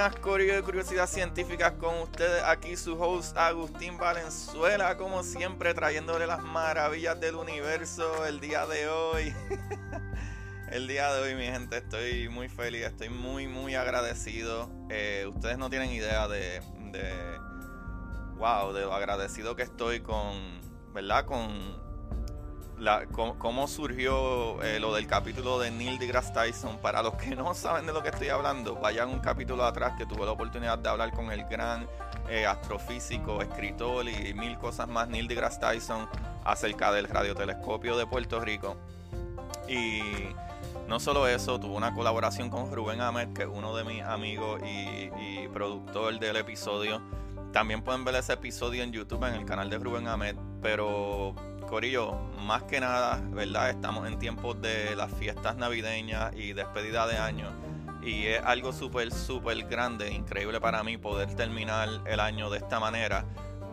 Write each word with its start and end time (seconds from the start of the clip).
Buenas 0.00 0.18
Corillo 0.20 0.54
de 0.54 0.62
Curiosidad 0.62 1.06
Científicas 1.06 1.72
con 1.72 1.94
ustedes 1.98 2.42
aquí 2.44 2.74
su 2.74 2.94
host 2.98 3.36
Agustín 3.36 3.98
Valenzuela 3.98 4.96
como 4.96 5.22
siempre 5.22 5.74
trayéndole 5.74 6.26
las 6.26 6.42
maravillas 6.42 7.20
del 7.20 7.34
universo 7.34 8.24
el 8.24 8.40
día 8.40 8.64
de 8.64 8.88
hoy. 8.88 9.34
El 10.70 10.88
día 10.88 11.12
de 11.12 11.20
hoy 11.20 11.34
mi 11.34 11.44
gente 11.44 11.76
estoy 11.76 12.30
muy 12.30 12.48
feliz 12.48 12.86
estoy 12.86 13.10
muy 13.10 13.46
muy 13.46 13.74
agradecido. 13.74 14.70
Eh, 14.88 15.26
ustedes 15.28 15.58
no 15.58 15.68
tienen 15.68 15.90
idea 15.90 16.28
de, 16.28 16.62
de 16.92 17.12
wow 18.38 18.72
de 18.72 18.80
lo 18.80 18.94
agradecido 18.94 19.54
que 19.54 19.64
estoy 19.64 20.00
con 20.00 20.32
verdad 20.94 21.26
con 21.26 21.50
la, 22.80 23.06
cómo, 23.06 23.68
surgió 23.68 24.62
eh, 24.62 24.80
lo 24.80 24.94
del 24.94 25.06
capítulo 25.06 25.58
de 25.58 25.70
Neil 25.70 25.98
deGrasse 25.98 26.32
Tyson. 26.32 26.78
Para 26.78 27.02
los 27.02 27.14
que 27.14 27.36
no 27.36 27.54
saben 27.54 27.86
de 27.86 27.92
lo 27.92 28.02
que 28.02 28.08
estoy 28.08 28.28
hablando, 28.28 28.74
vayan 28.76 29.10
un 29.10 29.20
capítulo 29.20 29.64
atrás 29.64 29.92
que 29.98 30.06
tuve 30.06 30.24
la 30.24 30.32
oportunidad 30.32 30.78
de 30.78 30.88
hablar 30.88 31.12
con 31.12 31.30
el 31.30 31.44
gran 31.44 31.86
eh, 32.28 32.46
astrofísico, 32.46 33.42
escritor 33.42 34.08
y 34.08 34.32
mil 34.34 34.58
cosas 34.58 34.88
más, 34.88 35.08
Neil 35.08 35.28
deGrasse 35.28 35.60
Tyson, 35.60 36.08
acerca 36.44 36.90
del 36.90 37.06
radiotelescopio 37.06 37.96
de 37.98 38.06
Puerto 38.06 38.40
Rico. 38.40 38.76
Y 39.68 40.00
no 40.88 40.98
solo 40.98 41.28
eso, 41.28 41.60
tuvo 41.60 41.76
una 41.76 41.94
colaboración 41.94 42.48
con 42.48 42.72
Rubén 42.72 43.02
Ahmed, 43.02 43.34
que 43.34 43.42
es 43.42 43.48
uno 43.48 43.76
de 43.76 43.84
mis 43.84 44.02
amigos 44.02 44.60
y, 44.62 45.10
y 45.20 45.48
productor 45.52 46.18
del 46.18 46.36
episodio. 46.36 47.02
También 47.52 47.82
pueden 47.82 48.04
ver 48.04 48.14
ese 48.14 48.32
episodio 48.32 48.82
en 48.82 48.92
YouTube 48.92 49.24
en 49.24 49.34
el 49.34 49.44
canal 49.44 49.68
de 49.68 49.78
Rubén 49.78 50.08
Ahmed. 50.08 50.36
Pero 50.62 51.34
Corillo, 51.70 52.14
más 52.44 52.64
que 52.64 52.80
nada, 52.80 53.22
¿verdad? 53.30 53.70
Estamos 53.70 54.08
en 54.08 54.18
tiempos 54.18 54.60
de 54.60 54.96
las 54.96 55.12
fiestas 55.14 55.56
navideñas 55.56 56.34
y 56.34 56.52
despedida 56.52 57.06
de 57.06 57.16
año. 57.16 57.52
Y 58.02 58.26
es 58.26 58.42
algo 58.42 58.72
súper, 58.72 59.12
súper 59.12 59.68
grande, 59.68 60.10
increíble 60.12 60.60
para 60.60 60.82
mí 60.82 60.96
poder 60.96 61.32
terminar 61.36 61.88
el 62.06 62.18
año 62.18 62.50
de 62.50 62.58
esta 62.58 62.80
manera. 62.80 63.24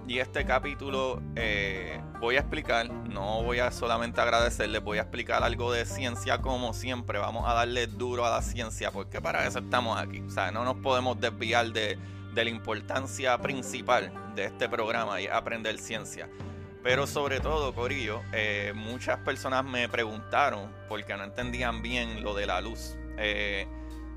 Y 0.08 0.20
este 0.20 0.46
capítulo 0.46 1.20
eh, 1.36 2.00
voy 2.20 2.36
a 2.36 2.42
explicar, 2.42 2.88
no 2.88 3.42
voy 3.42 3.60
a 3.60 3.72
solamente 3.72 4.22
agradecerles, 4.22 4.84
voy 4.84 5.00
a 5.00 5.02
explicar 5.02 5.44
algo 5.44 5.72
de 5.72 5.86
ciencia 5.88 6.38
como 6.38 6.74
siempre. 6.74 7.18
Vamos 7.18 7.50
a 7.50 7.56
darle 7.56 7.88
duro 7.88 8.28
a 8.28 8.30
la 8.30 8.44
ciencia 8.44 8.92
porque 8.92 9.22
para 9.22 9.48
eso 9.48 9.58
estamos 9.58 10.00
aquí. 10.00 10.22
O 10.22 10.30
sea, 10.30 10.52
no 10.52 10.64
nos 10.64 10.76
podemos 10.76 11.20
desviar 11.20 11.72
de, 11.74 11.98
de 12.36 12.44
la 12.44 12.50
importancia 12.52 13.36
principal 13.40 14.14
de 14.36 14.46
este 14.46 14.70
programa 14.70 15.20
y 15.20 15.26
aprender 15.26 15.80
ciencia. 15.80 16.30
Pero 16.88 17.06
sobre 17.06 17.42
todo, 17.42 17.76
Corillo, 17.76 18.22
eh, 18.32 18.72
muchas 18.74 19.20
personas 19.20 19.66
me 19.66 19.90
preguntaron 19.90 20.72
porque 20.88 21.18
no 21.18 21.26
entendían 21.26 21.82
bien 21.82 22.24
lo 22.24 22.34
de 22.34 22.48
la 22.48 22.62
luz. 22.62 22.96
Eh, 23.18 23.68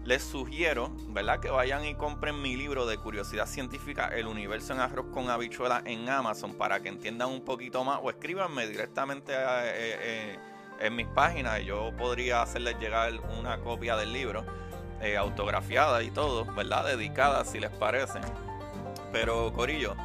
les 0.05 0.23
sugiero, 0.23 0.93
¿verdad? 1.09 1.41
Que 1.41 1.51
vayan 1.51 1.85
y 1.85 1.97
compren 1.97 2.41
mi 2.41 2.55
libro 2.55 2.87
de 2.87 2.97
curiosidad 2.97 3.47
científica, 3.47 4.13
El 4.15 4.29
universo 4.29 4.73
en 4.73 4.79
arroz 4.79 5.07
con 5.13 5.31
habichuela 5.31 5.83
en 5.85 6.09
Amazon 6.09 6.55
para 6.55 6.79
que 6.79 6.91
entiendan 6.91 7.31
un 7.31 7.45
poquito 7.45 7.83
más 7.83 7.99
o 8.05 8.09
escríbanme 8.09 8.69
directamente 8.69 9.35
a, 9.35 9.67
eh, 9.67 9.73
eh, 9.75 10.39
en 10.79 10.95
mis 10.95 11.09
páginas 11.09 11.59
y 11.63 11.65
yo 11.65 11.91
podría 11.99 12.43
hacerles 12.43 12.79
llegar 12.79 13.15
una 13.37 13.59
copia 13.59 13.97
del 13.97 14.13
libro 14.13 14.47
eh, 15.01 15.17
autografiada 15.17 16.05
y 16.05 16.13
todo, 16.13 16.45
¿verdad? 16.55 16.87
Dedicada 16.87 17.45
si 17.45 17.59
les 17.59 17.71
parece. 17.71 18.21
Pero 19.11 19.53
Corillo, 19.53 19.97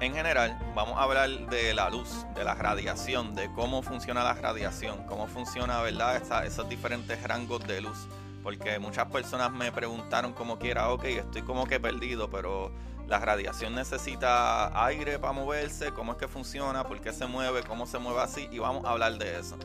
en 0.00 0.14
general, 0.14 0.56
vamos 0.74 0.96
a 0.98 1.02
hablar 1.02 1.28
de 1.48 1.74
la 1.74 1.90
luz, 1.90 2.24
de 2.34 2.44
la 2.44 2.54
radiación, 2.54 3.34
de 3.34 3.52
cómo 3.52 3.82
funciona 3.82 4.22
la 4.22 4.34
radiación, 4.34 5.04
cómo 5.06 5.26
funciona, 5.26 5.80
¿verdad? 5.82 6.16
Esa- 6.16 6.44
esos 6.44 6.68
diferentes 6.68 7.20
rangos 7.22 7.66
de 7.66 7.80
luz. 7.80 8.06
Porque 8.42 8.78
muchas 8.78 9.06
personas 9.06 9.50
me 9.50 9.72
preguntaron 9.72 10.32
como 10.32 10.58
quiera, 10.58 10.90
ok, 10.90 11.04
estoy 11.04 11.42
como 11.42 11.66
que 11.66 11.80
perdido, 11.80 12.30
pero 12.30 12.72
la 13.06 13.18
radiación 13.18 13.74
necesita 13.74 14.84
aire 14.86 15.18
para 15.18 15.32
moverse, 15.32 15.92
cómo 15.92 16.12
es 16.12 16.18
que 16.18 16.28
funciona, 16.28 16.84
por 16.84 17.00
qué 17.00 17.12
se 17.12 17.26
mueve, 17.26 17.62
cómo 17.64 17.86
se 17.86 17.98
mueve 17.98 18.20
así, 18.20 18.48
y 18.52 18.58
vamos 18.60 18.84
a 18.84 18.90
hablar 18.90 19.14
de 19.18 19.40
eso. 19.40 19.58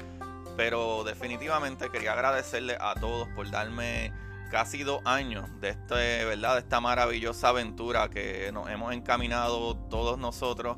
Pero 0.57 1.03
definitivamente 1.03 1.89
quería 1.89 2.13
agradecerle 2.13 2.77
a 2.79 2.95
todos 2.95 3.27
por 3.35 3.49
darme 3.51 4.11
casi 4.53 4.83
dos 4.83 5.01
años 5.05 5.49
de 5.61 5.69
este, 5.69 6.25
¿verdad? 6.25 6.53
De 6.53 6.59
esta 6.59 6.79
maravillosa 6.79 7.49
aventura 7.49 8.07
que 8.11 8.51
nos 8.53 8.69
hemos 8.69 8.93
encaminado 8.93 9.75
todos 9.89 10.19
nosotros. 10.19 10.77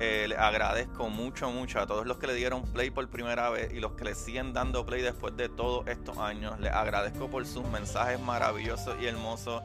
Eh, 0.00 0.26
les 0.28 0.36
agradezco 0.36 1.08
mucho, 1.08 1.48
mucho 1.52 1.78
a 1.78 1.86
todos 1.86 2.04
los 2.04 2.18
que 2.18 2.26
le 2.26 2.34
dieron 2.34 2.64
play 2.64 2.90
por 2.90 3.08
primera 3.08 3.48
vez 3.48 3.72
y 3.72 3.78
los 3.78 3.92
que 3.92 4.06
le 4.06 4.16
siguen 4.16 4.52
dando 4.52 4.84
play 4.84 5.02
después 5.02 5.36
de 5.36 5.48
todos 5.48 5.86
estos 5.86 6.18
años. 6.18 6.58
Les 6.58 6.72
agradezco 6.72 7.30
por 7.30 7.46
sus 7.46 7.64
mensajes 7.68 8.18
maravillosos 8.18 8.96
y 9.00 9.06
hermosos. 9.06 9.62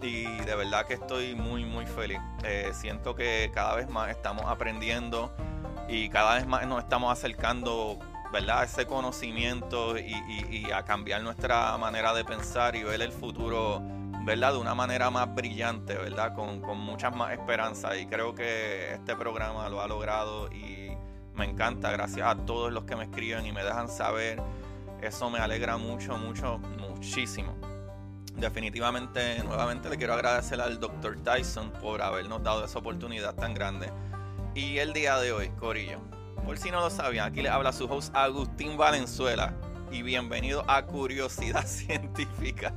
Y 0.00 0.24
de 0.24 0.56
verdad 0.56 0.86
que 0.86 0.94
estoy 0.94 1.34
muy, 1.34 1.66
muy 1.66 1.84
feliz. 1.84 2.18
Eh, 2.44 2.70
siento 2.72 3.14
que 3.14 3.50
cada 3.52 3.76
vez 3.76 3.90
más 3.90 4.08
estamos 4.08 4.46
aprendiendo 4.46 5.30
y 5.86 6.08
cada 6.08 6.36
vez 6.36 6.46
más 6.46 6.66
nos 6.66 6.82
estamos 6.82 7.12
acercando 7.12 7.98
¿verdad? 8.32 8.64
Ese 8.64 8.86
conocimiento 8.86 9.98
y, 9.98 10.12
y- 10.28 10.66
y 10.66 10.72
a 10.72 10.84
cambiar 10.84 11.22
nuestra 11.22 11.76
manera 11.78 12.12
de 12.14 12.24
pensar 12.24 12.76
y 12.76 12.82
ver 12.82 13.00
el 13.02 13.12
futuro, 13.12 13.80
¿verdad? 14.24 14.52
De 14.52 14.58
una 14.58 14.74
manera 14.74 15.10
más 15.10 15.34
brillante, 15.34 15.94
¿verdad? 15.94 16.34
Con, 16.34 16.60
con 16.60 16.78
muchas 16.78 17.14
más 17.14 17.32
esperanzas. 17.32 17.96
Y 17.98 18.06
creo 18.06 18.34
que 18.34 18.94
este 18.94 19.14
programa 19.16 19.68
lo 19.68 19.80
ha 19.80 19.86
logrado 19.88 20.50
y 20.52 20.90
me 21.34 21.44
encanta. 21.44 21.90
Gracias 21.92 22.26
a 22.26 22.36
todos 22.44 22.72
los 22.72 22.84
que 22.84 22.96
me 22.96 23.04
escriben 23.04 23.46
y 23.46 23.52
me 23.52 23.62
dejan 23.62 23.88
saber. 23.88 24.42
Eso 25.02 25.30
me 25.30 25.38
alegra 25.38 25.76
mucho, 25.76 26.16
mucho, 26.18 26.58
muchísimo. 26.58 27.54
Definitivamente, 28.34 29.42
nuevamente 29.44 29.88
le 29.88 29.96
quiero 29.96 30.12
agradecer 30.14 30.60
al 30.60 30.78
Dr. 30.78 31.18
Tyson 31.22 31.70
por 31.70 32.02
habernos 32.02 32.42
dado 32.42 32.64
esa 32.64 32.78
oportunidad 32.78 33.34
tan 33.34 33.54
grande. 33.54 33.90
Y 34.54 34.78
el 34.78 34.92
día 34.92 35.18
de 35.18 35.32
hoy, 35.32 35.48
Corillo, 35.58 36.00
por 36.46 36.58
si 36.58 36.70
no 36.70 36.80
lo 36.80 36.90
sabían, 36.90 37.26
aquí 37.26 37.42
les 37.42 37.50
habla 37.50 37.72
su 37.72 37.86
host 37.86 38.14
Agustín 38.14 38.76
Valenzuela 38.76 39.52
y 39.90 40.02
bienvenido 40.02 40.64
a 40.68 40.86
Curiosidad 40.86 41.66
Científica. 41.66 42.72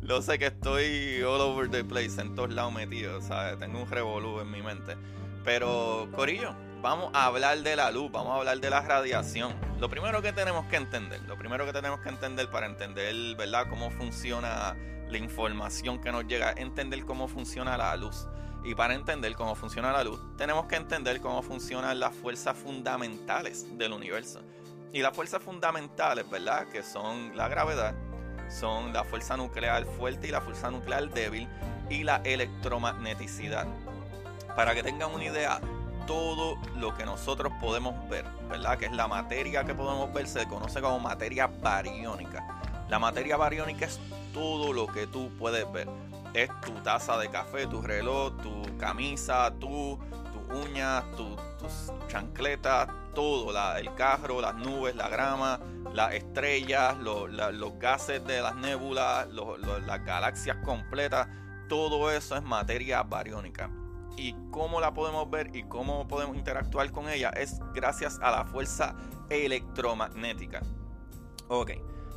Lo 0.00 0.22
sé 0.22 0.38
que 0.38 0.46
estoy 0.46 1.20
all 1.20 1.40
over 1.40 1.68
the 1.68 1.82
place, 1.82 2.20
en 2.20 2.36
todos 2.36 2.52
lados 2.52 2.72
metido, 2.72 3.20
¿sabes? 3.22 3.58
Tengo 3.58 3.82
un 3.82 3.90
revolú 3.90 4.38
en 4.38 4.52
mi 4.52 4.62
mente. 4.62 4.96
Pero, 5.44 6.08
Corillo, 6.14 6.54
vamos 6.80 7.10
a 7.12 7.26
hablar 7.26 7.58
de 7.58 7.74
la 7.74 7.90
luz, 7.90 8.12
vamos 8.12 8.34
a 8.34 8.36
hablar 8.36 8.60
de 8.60 8.70
la 8.70 8.82
radiación. 8.82 9.52
Lo 9.80 9.88
primero 9.88 10.22
que 10.22 10.32
tenemos 10.32 10.64
que 10.66 10.76
entender, 10.76 11.20
lo 11.22 11.36
primero 11.36 11.66
que 11.66 11.72
tenemos 11.72 11.98
que 11.98 12.10
entender 12.10 12.50
para 12.50 12.66
entender, 12.66 13.36
¿verdad?, 13.36 13.66
cómo 13.68 13.90
funciona 13.90 14.76
la 15.08 15.18
información 15.18 16.00
que 16.00 16.12
nos 16.12 16.24
llega, 16.28 16.52
entender 16.52 17.04
cómo 17.04 17.26
funciona 17.26 17.76
la 17.76 17.96
luz. 17.96 18.28
Y 18.62 18.74
para 18.74 18.94
entender 18.94 19.34
cómo 19.34 19.54
funciona 19.54 19.92
la 19.92 20.04
luz, 20.04 20.20
tenemos 20.36 20.66
que 20.66 20.76
entender 20.76 21.20
cómo 21.20 21.42
funcionan 21.42 21.98
las 21.98 22.14
fuerzas 22.14 22.56
fundamentales 22.56 23.66
del 23.78 23.92
universo. 23.92 24.42
Y 24.92 25.00
las 25.00 25.14
fuerzas 25.14 25.42
fundamentales, 25.42 26.28
¿verdad? 26.28 26.66
Que 26.68 26.82
son 26.82 27.36
la 27.36 27.48
gravedad, 27.48 27.94
son 28.50 28.92
la 28.92 29.04
fuerza 29.04 29.36
nuclear 29.36 29.84
fuerte 29.84 30.28
y 30.28 30.30
la 30.30 30.40
fuerza 30.40 30.70
nuclear 30.70 31.08
débil 31.10 31.48
y 31.88 32.02
la 32.02 32.20
electromagneticidad. 32.24 33.66
Para 34.56 34.74
que 34.74 34.82
tengan 34.82 35.12
una 35.12 35.24
idea, 35.24 35.60
todo 36.06 36.58
lo 36.76 36.94
que 36.96 37.06
nosotros 37.06 37.52
podemos 37.60 38.08
ver, 38.10 38.24
¿verdad? 38.48 38.78
Que 38.78 38.86
es 38.86 38.92
la 38.92 39.06
materia 39.06 39.64
que 39.64 39.74
podemos 39.74 40.12
ver, 40.12 40.26
se 40.26 40.46
conoce 40.46 40.80
como 40.82 40.98
materia 40.98 41.46
bariónica. 41.46 42.44
La 42.88 42.98
materia 42.98 43.36
bariónica 43.36 43.86
es 43.86 44.00
todo 44.34 44.72
lo 44.72 44.88
que 44.88 45.06
tú 45.06 45.30
puedes 45.38 45.70
ver. 45.72 45.88
Es 46.34 46.48
tu 46.60 46.72
taza 46.82 47.18
de 47.18 47.28
café, 47.28 47.66
tu 47.66 47.82
reloj, 47.82 48.36
tu 48.42 48.76
camisa, 48.78 49.52
tu, 49.58 49.98
tus 50.32 50.66
uñas, 50.66 51.04
tus 51.16 51.92
chancletas, 52.08 52.88
todo, 53.14 53.76
el 53.76 53.94
carro, 53.94 54.40
las 54.40 54.54
nubes, 54.56 54.94
la 54.94 55.08
grama, 55.08 55.60
las 55.92 56.14
estrellas, 56.14 56.96
los 56.98 57.78
gases 57.78 58.24
de 58.24 58.40
las 58.40 58.54
nébulas, 58.56 59.28
las 59.28 60.04
galaxias 60.04 60.56
completas, 60.64 61.28
todo 61.68 62.10
eso 62.10 62.36
es 62.36 62.42
materia 62.42 63.02
bariónica. 63.02 63.70
Y 64.16 64.34
cómo 64.50 64.80
la 64.80 64.92
podemos 64.92 65.30
ver 65.30 65.54
y 65.54 65.62
cómo 65.64 66.06
podemos 66.06 66.36
interactuar 66.36 66.90
con 66.90 67.08
ella 67.08 67.30
es 67.30 67.58
gracias 67.72 68.18
a 68.20 68.30
la 68.30 68.44
fuerza 68.44 68.94
electromagnética. 69.30 70.60
Ok, 71.48 71.72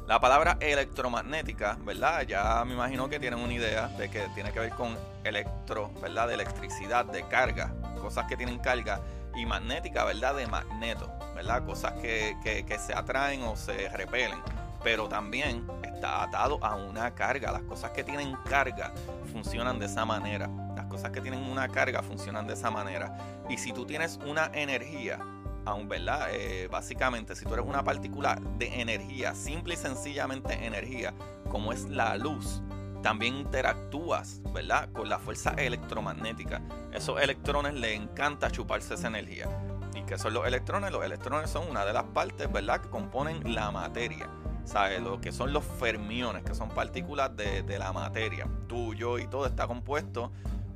la 0.08 0.20
palabra 0.20 0.58
electromagnética, 0.60 1.78
¿verdad? 1.82 2.24
Ya 2.24 2.64
me 2.66 2.74
imagino 2.74 3.08
que 3.10 3.20
tienen 3.20 3.40
una 3.40 3.54
idea 3.54 3.88
de 3.88 4.10
que 4.10 4.28
tiene 4.36 4.52
que 4.52 4.60
ver 4.60 4.72
con 4.72 4.98
electro, 5.24 5.92
¿verdad? 6.02 6.28
De 6.28 6.34
electricidad, 6.34 7.06
de 7.06 7.24
carga, 7.24 7.74
cosas 8.02 8.26
que 8.28 8.36
tienen 8.36 8.60
carga 8.60 9.00
y 9.36 9.46
magnética, 9.46 10.04
¿verdad? 10.04 10.36
De 10.36 10.46
magneto, 10.46 11.10
¿verdad? 11.36 11.66
Cosas 11.66 11.94
que, 11.94 12.36
que, 12.44 12.80
se 12.80 12.94
atraen 12.94 13.44
o 13.44 13.56
se 13.56 13.88
repelen. 13.90 14.40
Pero 14.84 15.08
también 15.08 15.66
está 15.82 16.24
atado 16.24 16.60
a 16.62 16.76
una 16.76 17.16
carga. 17.16 17.54
Las 17.54 17.64
cosas 17.64 17.92
que 17.92 18.04
tienen 18.04 18.36
carga 18.50 18.92
funcionan 19.32 19.80
de 19.80 19.86
esa 19.86 20.04
manera. 20.04 20.50
Las 20.76 20.86
cosas 20.88 21.12
que 21.12 21.22
tienen 21.22 21.42
una 21.50 21.70
carga 21.70 22.04
funcionan 22.04 22.46
de 22.46 22.56
esa 22.56 22.70
manera. 22.70 23.18
Y 23.50 23.58
si 23.58 23.72
tú 23.72 23.86
tienes 23.86 24.20
una 24.26 24.52
energía, 24.54 25.20
aún, 25.66 25.88
¿verdad? 25.88 26.28
Eh, 26.32 26.68
básicamente, 26.72 27.36
si 27.36 27.46
tú 27.46 27.54
eres 27.54 27.66
una 27.66 27.84
partícula 27.84 28.40
de 28.58 28.82
energía, 28.82 29.36
simple 29.36 29.76
y 29.76 29.78
sencillamente 29.78 30.66
energía, 30.66 31.14
como 31.50 31.74
es 31.74 31.86
la 31.86 32.18
luz, 32.18 32.62
también 33.02 33.36
interactúas, 33.36 34.42
¿verdad? 34.54 34.90
Con 34.94 35.10
la 35.10 35.20
fuerza 35.20 35.52
electromagnética. 35.52 36.62
Esos 36.92 37.22
electrones 37.22 37.74
le 37.74 37.94
encanta 37.94 38.50
chuparse 38.50 38.94
esa 38.94 39.08
energía. 39.08 39.48
¿Y 39.94 40.04
qué 40.04 40.18
son 40.18 40.34
los 40.34 40.48
electrones? 40.48 40.92
Los 40.92 41.04
electrones 41.04 41.50
son 41.50 41.70
una 41.70 41.86
de 41.86 41.94
las 41.94 42.06
partes, 42.06 42.52
¿verdad?, 42.52 42.82
que 42.82 42.90
componen 42.90 43.54
la 43.54 43.72
materia. 43.72 44.30
¿Sabes? 44.66 45.02
Lo 45.02 45.20
que 45.20 45.34
son 45.34 45.52
los 45.52 45.66
fermiones, 45.66 46.44
que 46.44 46.56
son 46.56 46.70
partículas 46.70 47.36
de, 47.36 47.64
de 47.64 47.78
la 47.78 47.92
materia. 47.92 48.48
Tú, 48.68 48.94
y 48.94 49.28
todo 49.28 49.46
está 49.46 49.68
compuesto 49.68 50.32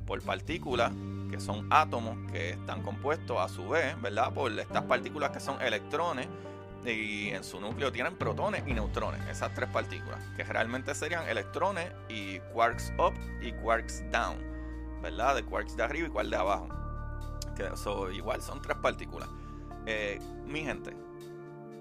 por 0.06 0.20
partículas 0.22 0.92
que 1.28 1.40
son 1.40 1.66
átomos 1.70 2.16
que 2.30 2.50
están 2.50 2.82
compuestos 2.82 3.38
a 3.38 3.48
su 3.48 3.68
vez, 3.68 4.00
¿verdad? 4.00 4.32
Por 4.32 4.52
estas 4.58 4.82
partículas 4.84 5.30
que 5.30 5.40
son 5.40 5.60
electrones 5.60 6.28
y 6.84 7.30
en 7.30 7.44
su 7.44 7.60
núcleo 7.60 7.92
tienen 7.92 8.16
protones 8.16 8.62
y 8.66 8.72
neutrones, 8.72 9.20
esas 9.28 9.52
tres 9.54 9.68
partículas, 9.70 10.20
que 10.36 10.44
realmente 10.44 10.94
serían 10.94 11.28
electrones 11.28 11.90
y 12.08 12.38
quarks 12.52 12.92
up 12.98 13.14
y 13.42 13.52
quarks 13.52 14.04
down, 14.10 14.38
¿verdad? 15.02 15.34
De 15.36 15.44
quarks 15.44 15.76
de 15.76 15.82
arriba 15.82 16.08
y 16.08 16.10
quarks 16.10 16.30
de 16.30 16.36
abajo. 16.36 16.68
Que 17.56 17.66
eso 17.66 18.10
igual 18.10 18.40
son 18.40 18.62
tres 18.62 18.78
partículas. 18.78 19.28
Eh, 19.86 20.18
mi 20.46 20.62
gente, 20.62 20.96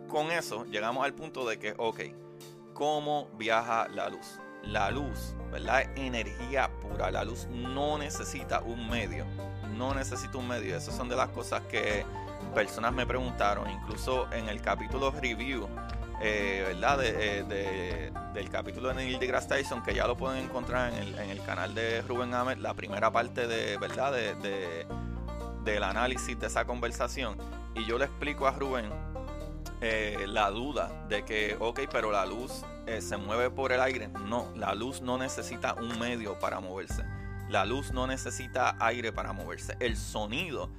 con 0.08 0.32
eso 0.32 0.66
llegamos 0.66 1.06
al 1.06 1.14
punto 1.14 1.48
de 1.48 1.60
que, 1.60 1.76
ok, 1.78 2.00
¿cómo 2.74 3.30
viaja 3.38 3.88
la 3.90 4.10
luz? 4.10 4.40
La 4.64 4.92
luz, 4.92 5.36
¿verdad? 5.52 5.84
Energía 5.96 6.70
pura. 6.82 7.10
La 7.12 7.24
luz 7.24 7.48
no 7.48 7.98
necesita 7.98 8.62
un 8.62 8.90
medio. 8.90 9.26
No 9.76 9.94
necesita 9.94 10.38
un 10.38 10.48
medio. 10.48 10.76
Esas 10.76 10.96
son 10.96 11.08
de 11.08 11.16
las 11.16 11.30
cosas 11.30 11.62
que 11.70 12.06
personas 12.54 12.94
me 12.94 13.06
preguntaron, 13.06 13.70
incluso 13.70 14.32
en 14.32 14.50
el 14.50 14.62
capítulo 14.62 15.12
review, 15.12 15.68
eh, 16.22 16.64
¿verdad? 16.68 17.00
Eh, 17.04 18.12
del 18.34 18.50
capítulo 18.50 18.90
de 18.90 18.96
Neil 18.96 19.20
deGrasse 19.20 19.48
Tyson, 19.48 19.84
que 19.84 19.94
ya 19.94 20.08
lo 20.08 20.16
pueden 20.16 20.44
encontrar 20.44 20.92
en 20.94 21.30
el, 21.30 21.42
canal 21.44 21.74
de 21.74 22.02
Rubén 22.02 22.34
Ahmed, 22.34 22.58
la 22.58 22.74
primera 22.74 23.12
parte 23.12 23.48
de, 23.48 23.78
¿verdad? 23.78 24.12
De, 24.12 24.86
del 25.64 25.84
análisis 25.84 26.40
de 26.40 26.48
esa 26.48 26.66
conversación. 26.66 27.38
Y 27.76 27.86
yo 27.86 27.98
le 27.98 28.06
explico 28.06 28.48
a 28.48 28.52
Rubén 28.52 28.90
eh, 29.82 30.26
la 30.28 30.50
duda 30.50 31.06
de 31.08 31.24
que, 31.24 31.56
ok, 31.60 31.82
pero 31.92 32.12
la 32.12 32.26
luz 32.26 32.64
se 33.02 33.18
mueve 33.18 33.50
por 33.50 33.72
el 33.72 33.82
aire. 33.82 34.08
No, 34.08 34.52
la 34.56 34.74
luz 34.74 35.02
no 35.02 35.18
necesita 35.18 35.74
un 35.74 36.00
medio 36.00 36.40
para 36.40 36.60
moverse. 36.60 37.04
La 37.50 37.66
luz 37.66 37.92
no 37.92 38.08
necesita 38.08 38.76
aire 38.80 39.12
para 39.12 39.34
moverse. 39.34 39.78
El 39.80 39.96
sonido 39.96 40.70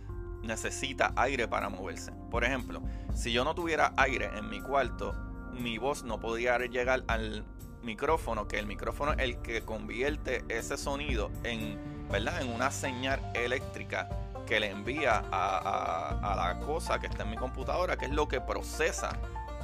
necesita 0.43 1.13
aire 1.17 1.49
para 1.49 1.69
moverse. 1.69 2.13
Por 2.31 2.45
ejemplo, 2.45 2.83
si 3.15 3.33
yo 3.33 3.45
no 3.45 3.55
tuviera 3.55 3.93
aire 3.97 4.31
en 4.37 4.49
mi 4.49 4.61
cuarto, 4.61 5.15
mi 5.53 5.79
voz 5.79 6.05
no 6.05 6.21
podría 6.21 6.59
llegar 6.59 7.05
al 7.09 7.45
micrófono, 7.83 8.49
que 8.49 8.59
el 8.59 8.67
micrófono 8.67 9.13
es 9.13 9.19
el 9.21 9.39
que 9.43 9.63
convierte 9.63 10.45
ese 10.49 10.77
sonido 10.77 11.31
en, 11.45 11.79
¿verdad? 12.11 12.43
en 12.43 12.53
una 12.53 12.71
señal 12.71 13.21
eléctrica 13.35 14.09
que 14.47 14.61
le 14.61 14.71
envía 14.71 15.25
a, 15.31 16.35
la 16.37 16.61
cosa 16.65 16.99
que 16.99 17.07
está 17.07 17.25
en 17.25 17.31
mi 17.31 17.37
computadora, 17.37 17.97
que 17.97 18.07
es 18.07 18.13
lo 18.13 18.29
que 18.29 18.41
procesa 18.41 19.11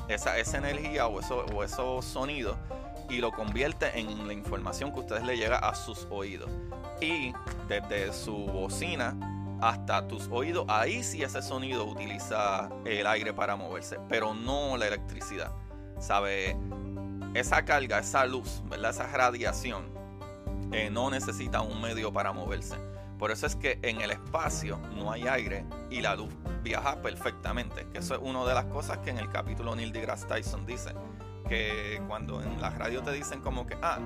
esa, 0.09 0.39
esa 0.39 0.59
energía 0.59 1.07
o, 1.07 1.21
eso, 1.21 1.47
o 1.55 1.65
esos 1.65 2.05
sonidos 2.05 2.57
y 3.09 3.19
lo 3.19 3.33
convierte 3.33 3.99
en 3.99 4.27
la 4.27 4.33
información 4.33 4.93
que 4.93 5.01
ustedes 5.01 5.25
le 5.25 5.37
llega 5.37 5.59
a 5.59 5.75
sus 5.75 6.07
oídos. 6.11 6.51
Y 7.01 7.33
desde 7.69 8.13
su 8.13 8.35
bocina 8.35 9.15
hasta 9.61 10.07
tus 10.09 10.29
oídos, 10.31 10.65
ahí 10.69 11.03
sí 11.03 11.23
ese 11.23 11.43
sonido 11.43 11.85
utiliza 11.85 12.71
el 12.85 13.07
aire 13.07 13.33
para 13.33 13.57
moverse, 13.57 13.99
pero 14.09 14.35
no 14.35 14.77
la 14.77 14.87
electricidad. 14.87 15.53
¿Sabe? 15.99 16.57
Esa 17.35 17.65
carga, 17.65 17.99
esa 17.99 18.27
luz, 18.27 18.63
¿verdad? 18.69 18.91
Esa 18.91 19.07
radiación 19.07 19.85
eh, 20.73 20.91
no 20.91 21.11
necesita 21.11 21.61
un 21.61 21.81
medio 21.81 22.13
para 22.13 22.33
moverse. 22.33 22.77
Por 23.19 23.31
eso 23.31 23.47
es 23.47 23.57
que 23.57 23.79
en 23.83 24.01
el 24.01 24.11
espacio 24.11 24.79
no 24.97 25.13
hay 25.13 25.27
aire 25.27 25.65
y 25.91 26.01
la 26.01 26.17
luz 26.17 26.33
viaja 26.63 27.01
perfectamente. 27.01 27.87
Que 27.93 27.99
eso 27.99 28.15
es 28.15 28.21
una 28.23 28.45
de 28.45 28.55
las 28.55 28.67
cosas 28.67 28.99
que 28.99 29.11
en 29.11 29.19
el 29.19 29.31
capítulo 29.31 29.75
Neil 29.75 29.93
deGrasse 29.93 30.27
Tyson 30.27 30.67
dice. 30.67 30.95
Que 31.49 32.03
cuando 32.09 32.43
en 32.43 32.61
la 32.61 32.71
radio 32.71 33.03
te 33.03 33.13
dicen 33.13 33.41
como 33.41 33.67
que, 33.67 33.77
ah, 33.83 33.99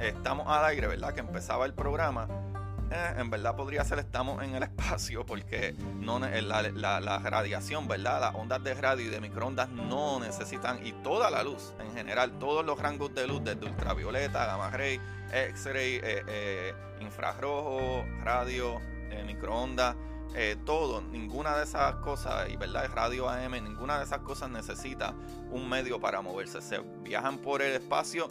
estamos 0.00 0.46
al 0.48 0.64
aire, 0.66 0.86
¿verdad? 0.86 1.14
Que 1.14 1.20
empezaba 1.20 1.66
el 1.66 1.74
programa 1.74 2.28
eh, 2.90 3.14
en 3.18 3.30
verdad 3.30 3.56
podría 3.56 3.84
ser 3.84 3.98
estamos 3.98 4.42
en 4.42 4.54
el 4.54 4.62
espacio 4.62 5.26
porque 5.26 5.74
no, 6.00 6.18
la, 6.18 7.18
radiación, 7.18 7.88
¿verdad? 7.88 8.20
Las 8.20 8.34
ondas 8.34 8.62
de 8.62 8.74
radio 8.74 9.06
y 9.06 9.08
de 9.08 9.20
microondas 9.20 9.68
no 9.68 10.20
necesitan, 10.20 10.86
y 10.86 10.92
toda 10.92 11.30
la 11.30 11.42
luz 11.42 11.74
en 11.80 11.92
general, 11.94 12.38
todos 12.38 12.64
los 12.64 12.78
rangos 12.78 13.14
de 13.14 13.26
luz, 13.26 13.42
desde 13.42 13.66
ultravioleta, 13.66 14.46
gamma 14.46 14.70
ray, 14.70 15.00
x-ray, 15.32 15.94
eh, 15.96 16.22
eh, 16.28 16.74
infrarrojo, 17.00 18.04
radio, 18.22 18.80
microondas, 19.26 19.96
todo, 20.64 21.00
ninguna 21.00 21.56
de 21.56 21.64
esas 21.64 21.94
cosas, 21.96 22.48
y 22.50 22.56
verdad, 22.56 22.90
radio 22.94 23.28
AM, 23.28 23.52
ninguna 23.52 23.98
de 23.98 24.04
esas 24.04 24.18
cosas 24.18 24.50
necesita 24.50 25.14
un 25.50 25.68
medio 25.68 25.98
para 25.98 26.20
moverse. 26.20 26.60
Se 26.60 26.80
viajan 27.02 27.38
por 27.38 27.62
el 27.62 27.72
espacio 27.72 28.28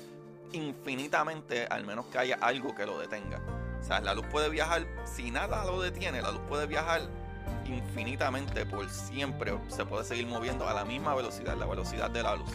infinitamente, 0.52 1.66
al 1.66 1.86
menos 1.86 2.06
que 2.08 2.20
haya 2.20 2.38
algo 2.42 2.76
que 2.76 2.86
lo 2.86 3.00
detenga. 3.00 3.65
O 3.86 3.88
sea, 3.88 4.02
la 4.02 4.16
luz 4.16 4.26
puede 4.32 4.50
viajar, 4.50 4.88
si 5.04 5.30
nada 5.30 5.64
lo 5.64 5.80
detiene, 5.80 6.20
la 6.20 6.32
luz 6.32 6.42
puede 6.50 6.66
viajar 6.66 7.02
infinitamente 7.68 8.66
por 8.66 8.90
siempre. 8.90 9.56
Se 9.68 9.86
puede 9.86 10.04
seguir 10.04 10.26
moviendo 10.26 10.68
a 10.68 10.74
la 10.74 10.84
misma 10.84 11.14
velocidad, 11.14 11.56
la 11.56 11.68
velocidad 11.68 12.10
de 12.10 12.24
la 12.24 12.36
luz. 12.36 12.50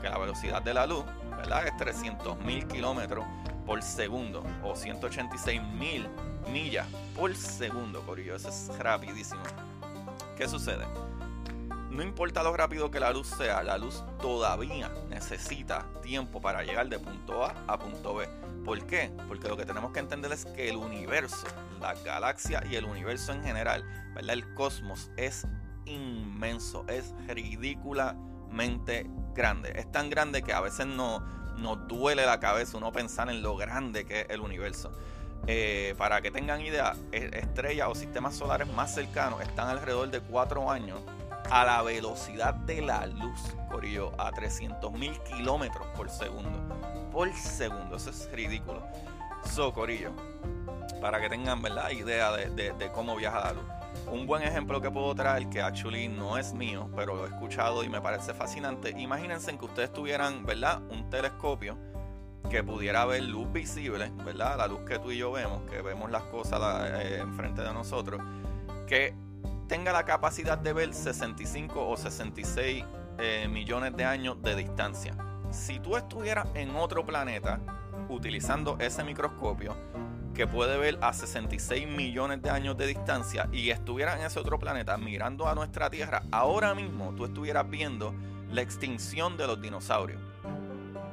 Que 0.00 0.10
la 0.10 0.18
velocidad 0.18 0.60
de 0.60 0.74
la 0.74 0.84
luz, 0.88 1.04
¿verdad? 1.36 1.68
Es 1.68 1.76
300 1.76 2.36
mil 2.40 2.66
kilómetros 2.66 3.24
por 3.64 3.80
segundo 3.80 4.42
o 4.64 4.74
186 4.74 5.62
mil 5.62 6.08
millas 6.50 6.88
por 7.14 7.32
segundo, 7.36 8.02
Corillo. 8.02 8.34
Eso 8.34 8.48
es 8.48 8.76
rapidísimo. 8.76 9.42
¿Qué 10.36 10.48
sucede? 10.48 10.84
No 11.90 12.02
importa 12.02 12.42
lo 12.42 12.56
rápido 12.56 12.90
que 12.90 12.98
la 12.98 13.12
luz 13.12 13.28
sea, 13.28 13.62
la 13.62 13.78
luz 13.78 14.02
todavía 14.20 14.90
necesita 15.08 15.86
tiempo 16.02 16.40
para 16.40 16.64
llegar 16.64 16.88
de 16.88 16.98
punto 16.98 17.44
A 17.44 17.54
a 17.68 17.78
punto 17.78 18.16
B. 18.16 18.51
¿Por 18.64 18.86
qué? 18.86 19.10
Porque 19.28 19.48
lo 19.48 19.56
que 19.56 19.64
tenemos 19.64 19.92
que 19.92 20.00
entender 20.00 20.32
es 20.32 20.44
que 20.46 20.68
el 20.68 20.76
universo, 20.76 21.46
la 21.80 21.94
galaxia 21.94 22.62
y 22.70 22.76
el 22.76 22.84
universo 22.84 23.32
en 23.32 23.42
general, 23.42 23.84
¿verdad? 24.14 24.34
El 24.34 24.54
cosmos 24.54 25.10
es 25.16 25.46
inmenso, 25.84 26.84
es 26.88 27.12
ridículamente 27.26 29.10
grande. 29.34 29.72
Es 29.76 29.90
tan 29.90 30.10
grande 30.10 30.42
que 30.42 30.52
a 30.52 30.60
veces 30.60 30.86
no, 30.86 31.20
nos 31.56 31.88
duele 31.88 32.24
la 32.24 32.38
cabeza 32.38 32.76
uno 32.76 32.92
pensar 32.92 33.28
en 33.30 33.42
lo 33.42 33.56
grande 33.56 34.04
que 34.04 34.20
es 34.20 34.26
el 34.30 34.40
universo. 34.40 34.92
Eh, 35.48 35.94
para 35.98 36.20
que 36.20 36.30
tengan 36.30 36.60
idea, 36.60 36.94
e-, 37.10 37.30
estrellas 37.32 37.88
o 37.90 37.94
sistemas 37.96 38.36
solares 38.36 38.68
más 38.68 38.94
cercanos 38.94 39.40
están 39.40 39.68
alrededor 39.68 40.10
de 40.10 40.20
cuatro 40.20 40.70
años 40.70 41.00
a 41.50 41.64
la 41.64 41.82
velocidad 41.82 42.54
de 42.54 42.80
la 42.80 43.06
luz, 43.06 43.40
Corillo, 43.70 44.12
a 44.18 44.30
300 44.30 44.92
mil 44.92 45.18
kilómetros 45.22 45.86
por 45.96 46.08
segundo. 46.08 47.01
Por 47.12 47.30
segundo, 47.34 47.96
eso 47.96 48.08
es 48.08 48.30
ridículo. 48.32 48.82
So, 49.44 49.72
Corillo, 49.72 50.12
para 51.00 51.20
que 51.20 51.28
tengan 51.28 51.60
¿verdad? 51.60 51.90
idea 51.90 52.32
de, 52.32 52.90
cómo 52.94 53.16
viaja 53.16 53.40
la 53.40 53.52
luz. 53.52 53.64
Un 54.10 54.26
buen 54.26 54.42
ejemplo 54.42 54.80
que 54.80 54.90
puedo 54.90 55.14
traer, 55.14 55.48
que 55.50 55.60
actually 55.60 56.08
no 56.08 56.38
es 56.38 56.54
mío, 56.54 56.88
pero 56.96 57.14
lo 57.14 57.26
he 57.26 57.28
escuchado 57.28 57.84
y 57.84 57.88
me 57.88 58.00
parece 58.00 58.32
fascinante. 58.32 58.90
Imagínense 58.96 59.56
que 59.58 59.64
ustedes 59.64 59.92
tuvieran, 59.92 60.46
¿verdad? 60.46 60.80
Un 60.90 61.10
telescopio 61.10 61.76
que 62.48 62.62
pudiera 62.62 63.02
haber 63.02 63.24
luz 63.24 63.52
visible, 63.52 64.10
¿verdad? 64.24 64.56
La 64.56 64.66
luz 64.66 64.80
que 64.80 64.98
tú 64.98 65.10
y 65.10 65.18
yo 65.18 65.32
vemos, 65.32 65.62
que 65.70 65.82
vemos 65.82 66.10
las 66.10 66.22
cosas 66.24 66.60
eh, 66.94 67.18
enfrente 67.20 67.62
de 67.62 67.72
nosotros, 67.74 68.22
que 68.86 69.14
tenga 69.68 69.92
la 69.92 70.04
capacidad 70.04 70.56
de 70.56 70.72
ver 70.72 70.94
65 70.94 71.88
o 71.88 71.96
66 71.96 72.84
eh, 73.18 73.48
millones 73.48 73.96
de 73.96 74.04
años 74.04 74.40
de 74.42 74.56
distancia. 74.56 75.14
Si 75.52 75.78
tú 75.80 75.98
estuvieras 75.98 76.48
en 76.54 76.74
otro 76.76 77.04
planeta 77.04 77.60
utilizando 78.08 78.78
ese 78.80 79.04
microscopio, 79.04 79.76
que 80.34 80.46
puede 80.46 80.78
ver 80.78 80.98
a 81.02 81.12
66 81.12 81.86
millones 81.86 82.40
de 82.40 82.48
años 82.48 82.74
de 82.78 82.86
distancia 82.86 83.50
y 83.52 83.68
estuvieras 83.68 84.18
en 84.18 84.24
ese 84.24 84.40
otro 84.40 84.58
planeta 84.58 84.96
mirando 84.96 85.46
a 85.46 85.54
nuestra 85.54 85.90
Tierra, 85.90 86.22
ahora 86.32 86.74
mismo 86.74 87.14
tú 87.14 87.26
estuvieras 87.26 87.68
viendo 87.68 88.14
la 88.50 88.62
extinción 88.62 89.36
de 89.36 89.46
los 89.46 89.60
dinosaurios. 89.60 90.22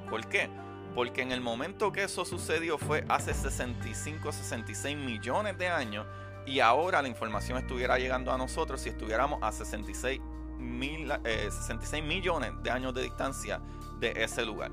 ¿Por 0.10 0.26
qué? 0.28 0.50
Porque 0.96 1.22
en 1.22 1.34
el 1.34 1.42
momento 1.42 1.92
que 1.92 2.04
eso 2.04 2.24
sucedió 2.24 2.78
fue 2.78 3.04
hace 3.10 3.34
65, 3.34 4.32
66 4.32 4.96
millones 4.96 5.58
de 5.58 5.68
años 5.68 6.08
y 6.46 6.62
ahora 6.62 7.02
la 7.02 7.10
información 7.10 7.58
estuviera 7.58 8.00
llegando 8.00 8.32
a 8.32 8.38
nosotros 8.38 8.80
si 8.80 8.88
estuviéramos 8.88 9.40
a 9.44 9.52
66, 9.52 10.22
mil, 10.60 11.12
66 11.24 11.94
eh, 11.94 12.02
millones 12.02 12.54
de 12.64 12.72
años 12.72 12.94
de 12.94 13.04
distancia 13.04 13.62
de 14.00 14.14
ese 14.24 14.46
lugar. 14.46 14.72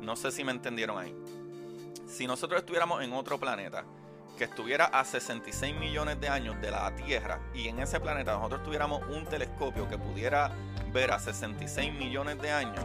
No 0.00 0.16
sé 0.16 0.30
si 0.30 0.44
me 0.44 0.52
entendieron 0.52 0.98
ahí. 0.98 1.14
Si 2.06 2.26
nosotros 2.26 2.60
estuviéramos 2.60 3.02
en 3.02 3.12
otro 3.12 3.38
planeta 3.38 3.84
que 4.36 4.44
estuviera 4.44 4.86
a 4.86 5.04
66 5.04 5.76
millones 5.76 6.20
de 6.20 6.28
años 6.28 6.60
de 6.60 6.70
la 6.70 6.94
Tierra 6.94 7.40
y 7.54 7.68
en 7.68 7.78
ese 7.78 8.00
planeta 8.00 8.32
nosotros 8.32 8.62
tuviéramos 8.64 9.02
un 9.08 9.24
telescopio 9.26 9.88
que 9.88 9.96
pudiera 9.96 10.50
ver 10.92 11.12
a 11.12 11.18
66 11.18 11.94
millones 11.94 12.40
de 12.40 12.50
años, 12.50 12.84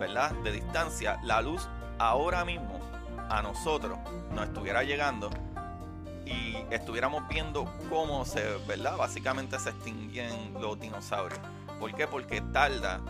¿verdad? 0.00 0.32
De 0.42 0.52
distancia, 0.52 1.20
la 1.22 1.42
luz 1.42 1.68
ahora 1.98 2.44
mismo 2.44 2.80
a 3.28 3.42
nosotros 3.42 3.98
nos 4.32 4.46
estuviera 4.46 4.82
llegando 4.82 5.30
y 6.24 6.56
estuviéramos 6.70 7.26
viendo 7.28 7.72
cómo 7.88 8.24
se, 8.24 8.56
¿verdad? 8.66 8.96
Básicamente 8.96 9.58
se 9.58 9.70
extinguen 9.70 10.54
los 10.54 10.78
dinosaurios. 10.78 11.40
¿Por 11.78 11.94
qué? 11.94 12.06
Porque 12.06 12.40
tarda 12.40 13.00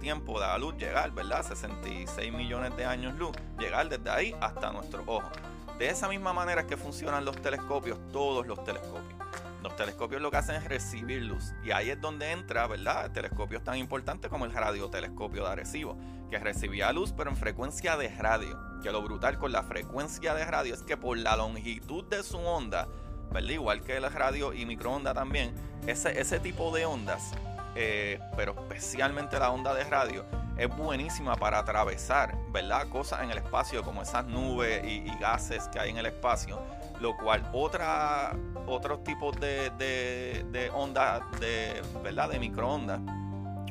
tiempo 0.00 0.40
de 0.40 0.46
la 0.46 0.58
luz 0.58 0.76
llegar, 0.76 1.12
¿verdad? 1.12 1.46
66 1.46 2.32
millones 2.32 2.76
de 2.76 2.84
años 2.84 3.14
luz, 3.16 3.36
llegar 3.58 3.88
desde 3.88 4.10
ahí 4.10 4.34
hasta 4.40 4.72
nuestro 4.72 5.04
ojo. 5.06 5.30
De 5.78 5.88
esa 5.88 6.08
misma 6.08 6.32
manera 6.32 6.62
es 6.62 6.66
que 6.66 6.76
funcionan 6.76 7.24
los 7.24 7.36
telescopios, 7.40 7.98
todos 8.12 8.46
los 8.46 8.62
telescopios. 8.64 9.14
Los 9.62 9.76
telescopios 9.76 10.22
lo 10.22 10.30
que 10.30 10.38
hacen 10.38 10.56
es 10.56 10.64
recibir 10.64 11.22
luz. 11.22 11.52
Y 11.62 11.70
ahí 11.70 11.90
es 11.90 12.00
donde 12.00 12.32
entra, 12.32 12.66
¿verdad? 12.66 13.10
Telescopios 13.12 13.62
tan 13.62 13.76
importantes 13.76 14.30
como 14.30 14.46
el 14.46 14.52
radiotelescopio 14.52 15.44
de 15.44 15.50
Arecibo, 15.50 15.96
que 16.30 16.38
recibía 16.38 16.92
luz 16.92 17.12
pero 17.16 17.30
en 17.30 17.36
frecuencia 17.36 17.96
de 17.96 18.08
radio. 18.08 18.58
Que 18.82 18.90
lo 18.90 19.02
brutal 19.02 19.38
con 19.38 19.52
la 19.52 19.62
frecuencia 19.62 20.34
de 20.34 20.44
radio 20.44 20.74
es 20.74 20.82
que 20.82 20.96
por 20.96 21.16
la 21.18 21.36
longitud 21.36 22.04
de 22.04 22.22
su 22.22 22.38
onda, 22.38 22.88
¿verdad? 23.30 23.50
Igual 23.50 23.82
que 23.82 23.96
el 23.96 24.10
radio 24.10 24.52
y 24.52 24.64
microondas 24.66 25.14
también, 25.14 25.54
ese 25.86 26.40
tipo 26.40 26.74
de 26.74 26.86
ondas, 26.86 27.32
eh, 27.74 28.18
pero 28.36 28.54
especialmente 28.58 29.38
la 29.38 29.50
onda 29.50 29.74
de 29.74 29.84
radio, 29.84 30.24
es 30.56 30.68
buenísima 30.76 31.36
para 31.36 31.58
atravesar, 31.58 32.36
¿verdad? 32.52 32.88
Cosas 32.88 33.22
en 33.22 33.30
el 33.30 33.38
espacio 33.38 33.82
como 33.82 34.02
esas 34.02 34.26
nubes 34.26 34.84
y, 34.84 35.10
gases 35.18 35.68
que 35.68 35.78
hay 35.78 35.90
en 35.90 35.98
el 35.98 36.06
espacio 36.06 36.58
lo 37.00 37.16
cual 37.16 37.48
otra, 37.54 38.36
otros 38.66 39.02
tipos 39.04 39.38
de, 39.40 39.70
de, 39.78 40.70
ondas, 40.74 41.22
de, 41.40 41.82
¿verdad? 42.02 42.28
De 42.28 42.38
microondas 42.38 43.00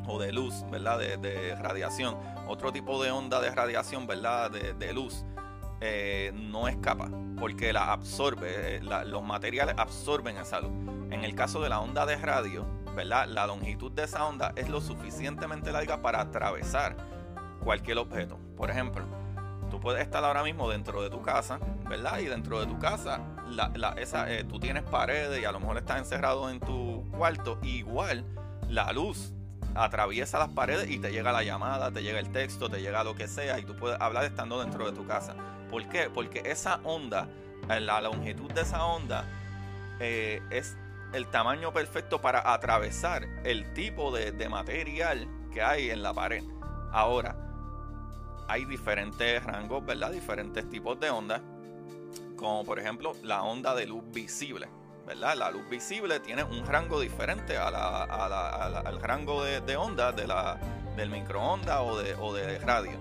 o 0.08 0.18
de 0.18 0.32
luz, 0.32 0.64
¿verdad? 0.68 0.98
De, 0.98 1.54
radiación, 1.54 2.16
otro 2.48 2.72
tipo 2.72 3.00
de 3.02 3.12
onda 3.12 3.40
de 3.40 3.50
radiación, 3.50 4.08
¿verdad? 4.08 4.50
De, 4.50 4.92
luz, 4.92 5.24
eh, 5.80 6.32
no 6.34 6.66
escapa 6.66 7.08
porque 7.38 7.72
la 7.72 7.92
absorbe, 7.92 8.76
eh, 8.76 8.80
los 9.06 9.22
materiales 9.22 9.74
absorben 9.78 10.36
esa 10.36 10.60
luz. 10.60 10.72
En 11.10 11.24
el 11.24 11.34
caso 11.34 11.60
de 11.60 11.68
la 11.70 11.80
onda 11.80 12.06
de 12.06 12.16
radio, 12.16 12.66
La 13.04 13.46
longitud 13.46 13.92
de 13.92 14.04
esa 14.04 14.26
onda 14.26 14.52
es 14.56 14.68
lo 14.68 14.80
suficientemente 14.80 15.72
larga 15.72 16.02
para 16.02 16.20
atravesar 16.20 16.96
cualquier 17.62 17.98
objeto. 17.98 18.38
Por 18.56 18.70
ejemplo, 18.70 19.04
Tú 19.70 19.78
puedes 19.78 20.02
estar 20.02 20.24
ahora 20.24 20.42
mismo 20.42 20.68
dentro 20.68 21.00
de 21.00 21.10
tu 21.10 21.22
casa, 21.22 21.60
¿verdad? 21.88 22.18
Y 22.18 22.26
dentro 22.26 22.58
de 22.58 22.66
tu 22.66 22.78
casa, 22.78 23.20
la, 23.48 23.94
eh, 23.96 24.44
tú 24.46 24.58
tienes 24.58 24.82
paredes 24.82 25.40
y 25.40 25.44
a 25.44 25.52
lo 25.52 25.60
mejor 25.60 25.78
estás 25.78 25.98
encerrado 25.98 26.50
en 26.50 26.58
tu 26.58 27.08
cuarto. 27.16 27.58
Igual, 27.62 28.24
la 28.68 28.92
luz 28.92 29.32
atraviesa 29.76 30.40
las 30.40 30.48
paredes 30.48 30.90
y 30.90 30.98
te 30.98 31.12
llega 31.12 31.30
la 31.30 31.44
llamada, 31.44 31.92
te 31.92 32.02
llega 32.02 32.18
el 32.18 32.32
texto, 32.32 32.68
te 32.68 32.82
llega 32.82 33.04
lo 33.04 33.14
que 33.14 33.28
sea 33.28 33.60
y 33.60 33.64
tú 33.64 33.76
puedes 33.76 34.00
hablar 34.00 34.24
estando 34.24 34.60
dentro 34.60 34.90
de 34.90 34.92
tu 34.92 35.06
casa. 35.06 35.36
¿Por 35.70 35.88
qué? 35.88 36.10
Porque 36.12 36.42
esa 36.44 36.80
onda, 36.82 37.28
eh, 37.70 37.78
la 37.78 38.00
longitud 38.00 38.50
de 38.50 38.62
esa 38.62 38.84
onda 38.84 39.24
eh, 40.00 40.42
es 40.50 40.76
el 41.12 41.26
tamaño 41.28 41.72
perfecto 41.72 42.20
para 42.20 42.52
atravesar 42.52 43.26
el 43.44 43.72
tipo 43.72 44.14
de, 44.14 44.32
de 44.32 44.48
material 44.48 45.28
que 45.52 45.62
hay 45.62 45.90
en 45.90 46.02
la 46.02 46.14
pared. 46.14 46.44
Ahora, 46.92 47.36
hay 48.48 48.64
diferentes 48.64 49.42
rangos, 49.44 49.84
¿verdad? 49.84 50.10
Diferentes 50.10 50.68
tipos 50.68 50.98
de 50.98 51.10
ondas, 51.10 51.40
como 52.36 52.64
por 52.64 52.78
ejemplo 52.80 53.12
la 53.22 53.42
onda 53.42 53.74
de 53.74 53.86
luz 53.86 54.02
visible, 54.10 54.68
¿verdad? 55.06 55.36
La 55.36 55.50
luz 55.50 55.68
visible 55.68 56.18
tiene 56.20 56.42
un 56.42 56.66
rango 56.66 57.00
diferente 57.00 57.56
al 57.56 59.00
rango 59.00 59.44
de, 59.44 59.76
onda 59.76 60.10
de 60.12 60.26
la, 60.26 60.58
del 60.96 61.10
microondas 61.10 61.80
o 61.80 61.98
de, 61.98 62.14
o 62.14 62.34
de 62.34 62.58
radio. 62.58 62.98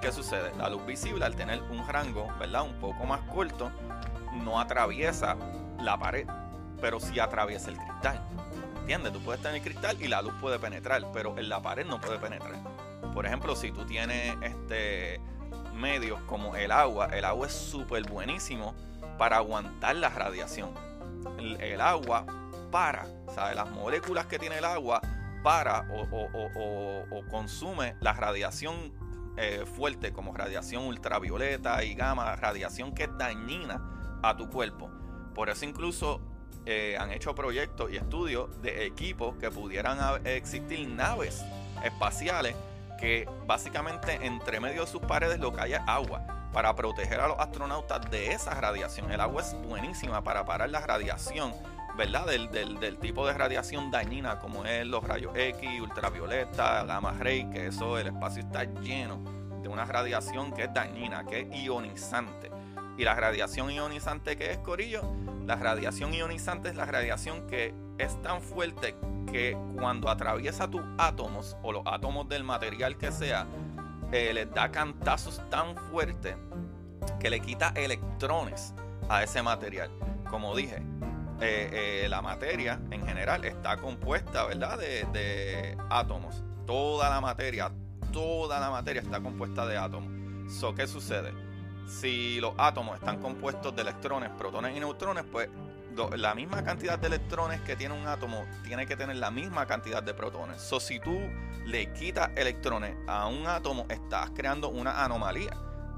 ¿Qué 0.00 0.10
sucede? 0.10 0.50
La 0.56 0.68
luz 0.68 0.84
visible 0.86 1.24
al 1.24 1.36
tener 1.36 1.62
un 1.62 1.86
rango, 1.86 2.26
¿verdad? 2.38 2.62
Un 2.62 2.80
poco 2.80 3.04
más 3.04 3.20
corto, 3.32 3.70
no 4.42 4.58
atraviesa 4.58 5.36
la 5.80 5.98
pared, 5.98 6.26
pero 6.80 7.00
sí 7.00 7.18
atraviesa 7.18 7.70
el 7.70 7.76
cristal. 7.76 8.20
¿Entiendes? 8.80 9.12
Tú 9.12 9.20
puedes 9.20 9.40
tener 9.42 9.62
cristal 9.62 9.96
y 10.00 10.08
la 10.08 10.22
luz 10.22 10.32
puede 10.40 10.58
penetrar, 10.58 11.02
pero 11.12 11.38
en 11.38 11.48
la 11.48 11.62
pared 11.62 11.86
no 11.86 12.00
puede 12.00 12.18
penetrar. 12.18 12.56
Por 13.14 13.26
ejemplo, 13.26 13.54
si 13.54 13.70
tú 13.70 13.84
tienes 13.84 14.36
este 14.42 15.20
medios 15.74 16.20
como 16.22 16.56
el 16.56 16.70
agua, 16.70 17.06
el 17.06 17.24
agua 17.24 17.46
es 17.46 17.52
súper 17.52 18.08
buenísimo 18.08 18.74
para 19.18 19.36
aguantar 19.36 19.96
la 19.96 20.08
radiación. 20.08 20.70
El, 21.38 21.80
agua 21.80 22.24
para, 22.70 23.06
¿sabes? 23.34 23.56
Las 23.56 23.70
moléculas 23.70 24.26
que 24.26 24.38
tiene 24.38 24.58
el 24.58 24.64
agua 24.64 25.00
para 25.42 25.86
o, 25.90 27.22
consume 27.30 27.96
la 28.00 28.12
radiación 28.12 28.92
eh, 29.36 29.64
fuerte 29.76 30.12
como 30.12 30.34
radiación 30.34 30.84
ultravioleta 30.84 31.82
y 31.84 31.94
gamma, 31.94 32.36
radiación 32.36 32.92
que 32.92 33.04
es 33.04 33.10
dañina 33.18 34.18
a 34.22 34.36
tu 34.36 34.48
cuerpo. 34.50 34.90
Por 35.34 35.48
eso 35.48 35.64
incluso 35.64 36.20
eh, 36.66 36.96
han 36.98 37.12
hecho 37.12 37.34
proyectos 37.34 37.90
y 37.90 37.96
estudios 37.96 38.60
de 38.62 38.86
equipos 38.86 39.36
que 39.36 39.50
pudieran 39.50 40.26
existir 40.26 40.86
naves 40.88 41.42
espaciales 41.84 42.54
que 43.00 43.26
básicamente 43.46 44.18
entre 44.26 44.60
medio 44.60 44.82
de 44.82 44.86
sus 44.86 45.00
paredes 45.00 45.40
lo 45.40 45.52
que 45.52 45.62
hay 45.62 45.72
es 45.72 45.80
agua 45.86 46.22
para 46.52 46.74
proteger 46.76 47.20
a 47.20 47.28
los 47.28 47.38
astronautas 47.38 48.10
de 48.10 48.32
esa 48.32 48.54
radiación. 48.54 49.10
El 49.10 49.20
agua 49.20 49.42
es 49.42 49.56
buenísima 49.66 50.22
para 50.22 50.44
parar 50.44 50.68
la 50.70 50.80
radiación, 50.80 51.54
¿verdad? 51.96 52.26
Del, 52.26 52.50
del, 52.50 52.98
tipo 52.98 53.26
de 53.26 53.32
radiación 53.32 53.90
dañina 53.90 54.38
como 54.38 54.64
es 54.64 54.86
los 54.86 55.02
rayos 55.02 55.32
X, 55.34 55.80
ultravioleta, 55.80 56.84
gamma 56.84 57.12
ray, 57.18 57.48
que 57.50 57.68
eso, 57.68 57.98
el 57.98 58.08
espacio 58.08 58.42
está 58.42 58.64
lleno 58.64 59.22
de 59.62 59.68
una 59.68 59.84
radiación 59.84 60.52
que 60.52 60.64
es 60.64 60.74
dañina, 60.74 61.24
que 61.24 61.40
es 61.40 61.62
ionizante. 61.62 62.50
Y 63.00 63.04
la 63.04 63.14
radiación 63.14 63.70
ionizante 63.70 64.36
que 64.36 64.50
es, 64.50 64.58
Corillo, 64.58 65.00
la 65.46 65.56
radiación 65.56 66.12
ionizante 66.12 66.68
es 66.68 66.76
la 66.76 66.84
radiación 66.84 67.46
que 67.46 67.72
es 67.96 68.20
tan 68.20 68.42
fuerte 68.42 68.94
que 69.32 69.56
cuando 69.74 70.10
atraviesa 70.10 70.68
tus 70.68 70.82
átomos 70.98 71.56
o 71.62 71.72
los 71.72 71.82
átomos 71.86 72.28
del 72.28 72.44
material 72.44 72.98
que 72.98 73.10
sea, 73.10 73.46
eh, 74.12 74.34
les 74.34 74.52
da 74.52 74.70
cantazos 74.70 75.40
tan 75.48 75.78
fuertes 75.90 76.36
que 77.18 77.30
le 77.30 77.40
quita 77.40 77.72
electrones 77.74 78.74
a 79.08 79.22
ese 79.22 79.42
material. 79.42 79.90
Como 80.28 80.54
dije, 80.54 80.82
eh, 81.40 82.02
eh, 82.04 82.06
la 82.10 82.20
materia 82.20 82.82
en 82.90 83.06
general 83.06 83.46
está 83.46 83.78
compuesta, 83.78 84.44
¿verdad? 84.44 84.76
De, 84.76 85.74
átomos. 85.88 86.44
Toda 86.66 87.08
la 87.08 87.22
materia, 87.22 87.72
toda 88.12 88.60
la 88.60 88.68
materia 88.68 89.00
está 89.00 89.22
compuesta 89.22 89.64
de 89.64 89.78
átomos. 89.78 90.12
¿Qué 90.76 90.86
sucede? 90.86 91.32
Si 91.90 92.40
los 92.40 92.54
átomos 92.56 92.98
están 92.98 93.20
compuestos 93.20 93.74
de 93.74 93.82
electrones, 93.82 94.30
protones 94.30 94.76
y 94.76 94.80
neutrones, 94.80 95.24
pues 95.30 95.50
la 96.16 96.34
misma 96.34 96.62
cantidad 96.62 96.98
de 96.98 97.08
electrones 97.08 97.60
que 97.62 97.74
tiene 97.74 97.94
un 97.94 98.06
átomo 98.06 98.46
tiene 98.64 98.86
que 98.86 98.96
tener 98.96 99.16
la 99.16 99.30
misma 99.30 99.66
cantidad 99.66 100.02
de 100.02 100.14
protones. 100.14 100.62
So, 100.62 100.78
si 100.78 101.00
tú 101.00 101.18
le 101.66 101.92
quitas 101.92 102.30
electrones 102.36 102.96
a 103.06 103.26
un 103.26 103.46
átomo, 103.46 103.86
estás 103.90 104.30
creando 104.30 104.68
una 104.68 105.04
anomalía. 105.04 105.56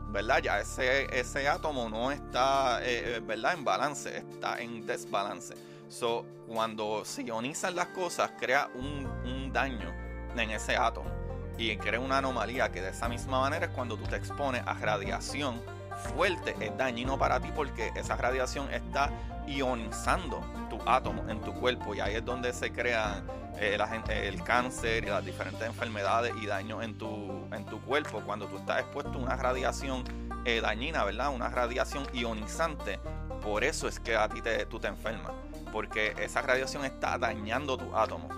¿Verdad? 0.08 0.42
Ya 0.42 0.61
ese, 0.61 1.06
ese 1.18 1.49
átomo 1.49 1.88
no 1.88 2.11
está 2.11 2.82
eh, 2.82 3.16
eh, 3.16 3.20
¿verdad? 3.25 3.54
en 3.54 3.64
balance, 3.64 4.18
está 4.18 4.61
en 4.61 4.87
desbalance. 4.87 5.54
So, 5.88 6.26
cuando 6.49 7.04
se 7.04 7.22
ionizan 7.22 7.76
las 7.76 7.88
cosas, 7.88 8.32
crea 8.38 8.70
un, 8.75 9.06
un 9.25 9.52
daño 9.52 9.92
en 10.37 10.50
ese 10.50 10.76
átomo. 10.76 11.11
y 11.58 11.76
crea 11.76 12.00
una 12.00 12.18
anomalía 12.18 12.72
que 12.72 12.80
de 12.80 12.90
esa 12.90 13.08
misma 13.08 13.40
manera 13.40 13.66
es 13.66 13.72
cuando 13.72 13.96
tú 13.96 14.04
te 14.04 14.16
expones 14.16 14.62
a 14.66 14.75
radiación 14.75 15.61
fuerte, 16.02 16.56
es 16.61 16.76
dañino 16.76 17.18
para 17.18 17.40
ti 17.40 17.50
porque 17.54 17.92
esa 17.94 18.16
radiación 18.16 18.73
está 18.73 19.11
ionizando 19.47 20.40
tu 20.71 20.78
átomo 20.87 21.28
en 21.28 21.40
tu 21.40 21.52
cuerpo 21.54 21.94
y 21.94 22.00
ahí 22.00 22.14
es 22.14 22.25
donde 22.25 22.52
se 22.52 22.73
crea 22.73 23.23
eh, 23.59 23.78
el 24.09 24.42
cáncer 24.42 25.04
y 25.04 25.09
las 25.09 25.25
diferentes 25.25 25.62
enfermedades 25.62 26.32
y 26.40 26.47
daños 26.47 26.82
en 26.82 26.97
tu, 26.97 27.47
en 27.52 27.64
tu 27.66 27.80
cuerpo 27.82 28.23
cuando 28.25 28.47
tú 28.47 28.59
estás 28.59 28.80
expuesto 28.80 29.12
a 29.12 29.16
una 29.18 29.37
radiación 29.37 30.04
eh, 30.44 30.61
dañina, 30.61 31.04
¿verdad? 31.04 31.32
Una 31.32 31.49
radiación 31.49 32.06
ionizante. 32.12 32.99
Por 33.42 33.64
eso 33.64 33.88
es 33.88 34.00
que 34.00 34.16
a 34.16 34.28
ti 34.28 34.40
te, 34.40 34.66
tú 34.66 34.78
te 34.78 34.88
enfermas, 34.88 35.32
porque 35.73 36.14
esa 36.18 36.42
radiación 36.42 36.85
está 36.85 37.18
dañando 37.18 37.76
tu 37.76 37.97
átomo. 37.97 38.28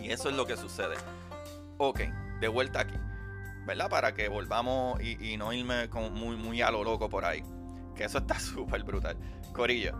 Y 0.00 0.10
eso 0.10 0.28
es 0.28 0.36
lo 0.36 0.46
que 0.46 0.56
sucede. 0.56 0.96
Ok, 1.78 2.00
de 2.40 2.48
vuelta 2.48 2.80
aquí, 2.80 2.96
¿verdad? 3.66 3.88
Para 3.88 4.14
que 4.14 4.28
volvamos 4.28 5.00
y, 5.02 5.36
no 5.36 5.52
irme 5.52 5.88
muy, 5.88 6.36
muy 6.36 6.62
a 6.62 6.70
lo 6.70 6.84
loco 6.84 7.08
por 7.08 7.24
ahí. 7.24 7.42
Que 7.94 8.04
eso 8.04 8.18
está 8.18 8.38
súper 8.40 8.84
brutal. 8.84 9.16
Corillo, 9.52 9.96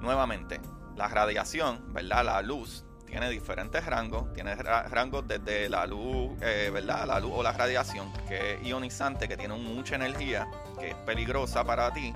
nuevamente, 0.00 0.60
la 0.96 1.08
radiación, 1.08 1.92
¿verdad? 1.92 2.24
La 2.24 2.42
luz 2.42 2.84
tiene 3.12 3.28
diferentes 3.28 3.84
rangos, 3.84 4.32
tiene 4.32 4.54
rangos 4.54 5.28
desde 5.28 5.68
la 5.68 5.86
luz, 5.86 6.32
eh, 6.40 6.70
¿verdad? 6.72 7.06
La 7.06 7.20
luz 7.20 7.32
o 7.34 7.42
la 7.42 7.52
radiación, 7.52 8.10
que 8.26 8.54
es 8.54 8.62
ionizante, 8.66 9.28
que 9.28 9.36
tiene 9.36 9.54
mucha 9.54 9.96
energía, 9.96 10.48
que 10.80 10.90
es 10.90 10.94
peligrosa 10.94 11.62
para 11.62 11.92
ti. 11.92 12.14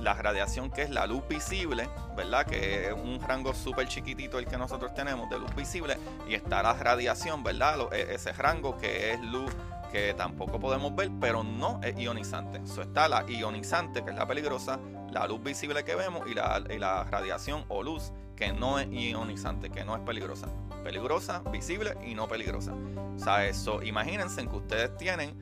La 0.00 0.12
radiación 0.12 0.70
que 0.70 0.82
es 0.82 0.90
la 0.90 1.06
luz 1.06 1.26
visible, 1.28 1.88
¿verdad? 2.14 2.44
Que 2.44 2.88
es 2.88 2.92
un 2.92 3.20
rango 3.26 3.54
súper 3.54 3.88
chiquitito 3.88 4.38
el 4.38 4.46
que 4.46 4.58
nosotros 4.58 4.92
tenemos 4.92 5.30
de 5.30 5.38
luz 5.38 5.54
visible. 5.54 5.96
Y 6.28 6.34
está 6.34 6.62
la 6.62 6.74
radiación, 6.74 7.42
¿verdad? 7.42 7.90
E, 7.92 8.14
ese 8.14 8.32
rango 8.32 8.76
que 8.76 9.12
es 9.12 9.20
luz 9.20 9.50
que 9.94 10.12
tampoco 10.12 10.58
podemos 10.58 10.96
ver, 10.96 11.08
pero 11.20 11.44
no 11.44 11.80
es 11.80 11.96
ionizante. 11.96 12.58
Eso 12.64 12.82
está 12.82 13.06
la 13.06 13.24
ionizante, 13.28 14.02
que 14.02 14.10
es 14.10 14.16
la 14.16 14.26
peligrosa, 14.26 14.80
la 15.12 15.24
luz 15.28 15.40
visible 15.40 15.84
que 15.84 15.94
vemos 15.94 16.28
y 16.28 16.34
la, 16.34 16.60
y 16.68 16.78
la 16.80 17.04
radiación 17.04 17.64
o 17.68 17.80
luz 17.84 18.12
que 18.34 18.52
no 18.52 18.80
es 18.80 18.88
ionizante, 18.90 19.70
que 19.70 19.84
no 19.84 19.94
es 19.94 20.02
peligrosa. 20.02 20.48
Peligrosa, 20.82 21.44
visible 21.52 21.96
y 22.04 22.16
no 22.16 22.26
peligrosa. 22.26 22.74
Sea, 23.16 23.46
eso, 23.46 23.84
imagínense 23.84 24.44
que 24.48 24.56
ustedes 24.56 24.96
tienen 24.96 25.36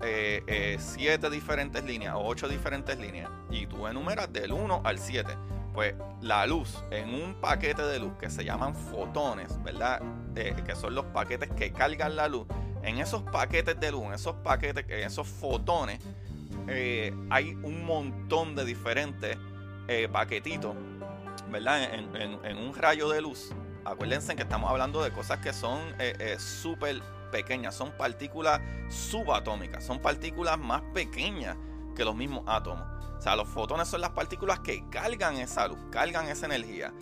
eh, 0.00 0.44
eh, 0.46 0.76
siete 0.78 1.28
diferentes 1.28 1.82
líneas 1.82 2.14
o 2.14 2.20
ocho 2.20 2.46
diferentes 2.46 2.96
líneas 3.00 3.28
y 3.50 3.66
tú 3.66 3.88
enumeras 3.88 4.32
del 4.32 4.52
1 4.52 4.82
al 4.84 5.00
7. 5.00 5.36
Pues 5.74 5.96
la 6.20 6.46
luz 6.46 6.84
en 6.92 7.14
un 7.14 7.34
paquete 7.40 7.82
de 7.82 7.98
luz 7.98 8.12
que 8.20 8.30
se 8.30 8.44
llaman 8.44 8.76
fotones, 8.76 9.60
¿verdad? 9.64 10.00
que 10.34 10.76
son 10.76 10.94
los 10.94 11.04
paquetes 11.06 11.50
que 11.56 11.72
cargan 11.72 12.14
la 12.14 12.28
luz. 12.28 12.46
En 12.82 12.98
esos 12.98 13.22
paquetes 13.22 13.78
de 13.78 13.90
luz, 13.92 14.04
en 14.04 14.12
esos 14.14 14.36
paquetes, 14.36 14.84
en 14.88 15.06
esos 15.06 15.26
fotones, 15.26 16.00
eh, 16.68 17.14
hay 17.30 17.50
un 17.62 17.84
montón 17.84 18.54
de 18.54 18.64
diferentes 18.64 19.36
paquetitos 20.12 20.76
¿verdad? 21.50 21.94
En, 21.94 22.58
un 22.58 22.74
rayo 22.74 23.08
de 23.08 23.20
luz, 23.20 23.52
acuérdense 23.84 24.36
que 24.36 24.42
estamos 24.42 24.70
hablando 24.70 25.02
de 25.02 25.10
cosas 25.10 25.38
que 25.38 25.52
son 25.52 25.78
eh, 25.98 26.14
eh, 26.18 26.36
súper 26.38 27.00
pequeñas, 27.32 27.74
son 27.74 27.92
partículas 27.92 28.60
subatómicas, 28.88 29.84
son 29.84 30.00
partículas 30.00 30.58
más 30.58 30.82
pequeñas 30.94 31.56
que 31.94 32.04
los 32.04 32.14
mismos 32.14 32.44
átomos. 32.46 32.84
O 33.18 33.20
sea, 33.20 33.34
los 33.34 33.48
fotones 33.48 33.88
son 33.88 34.00
las 34.00 34.10
partículas 34.10 34.60
que 34.60 34.88
cargan 34.90 35.36
esa 35.36 35.66
luz, 35.66 35.78
cargan 35.90 36.28
esa 36.28 36.46
energía. 36.46 36.92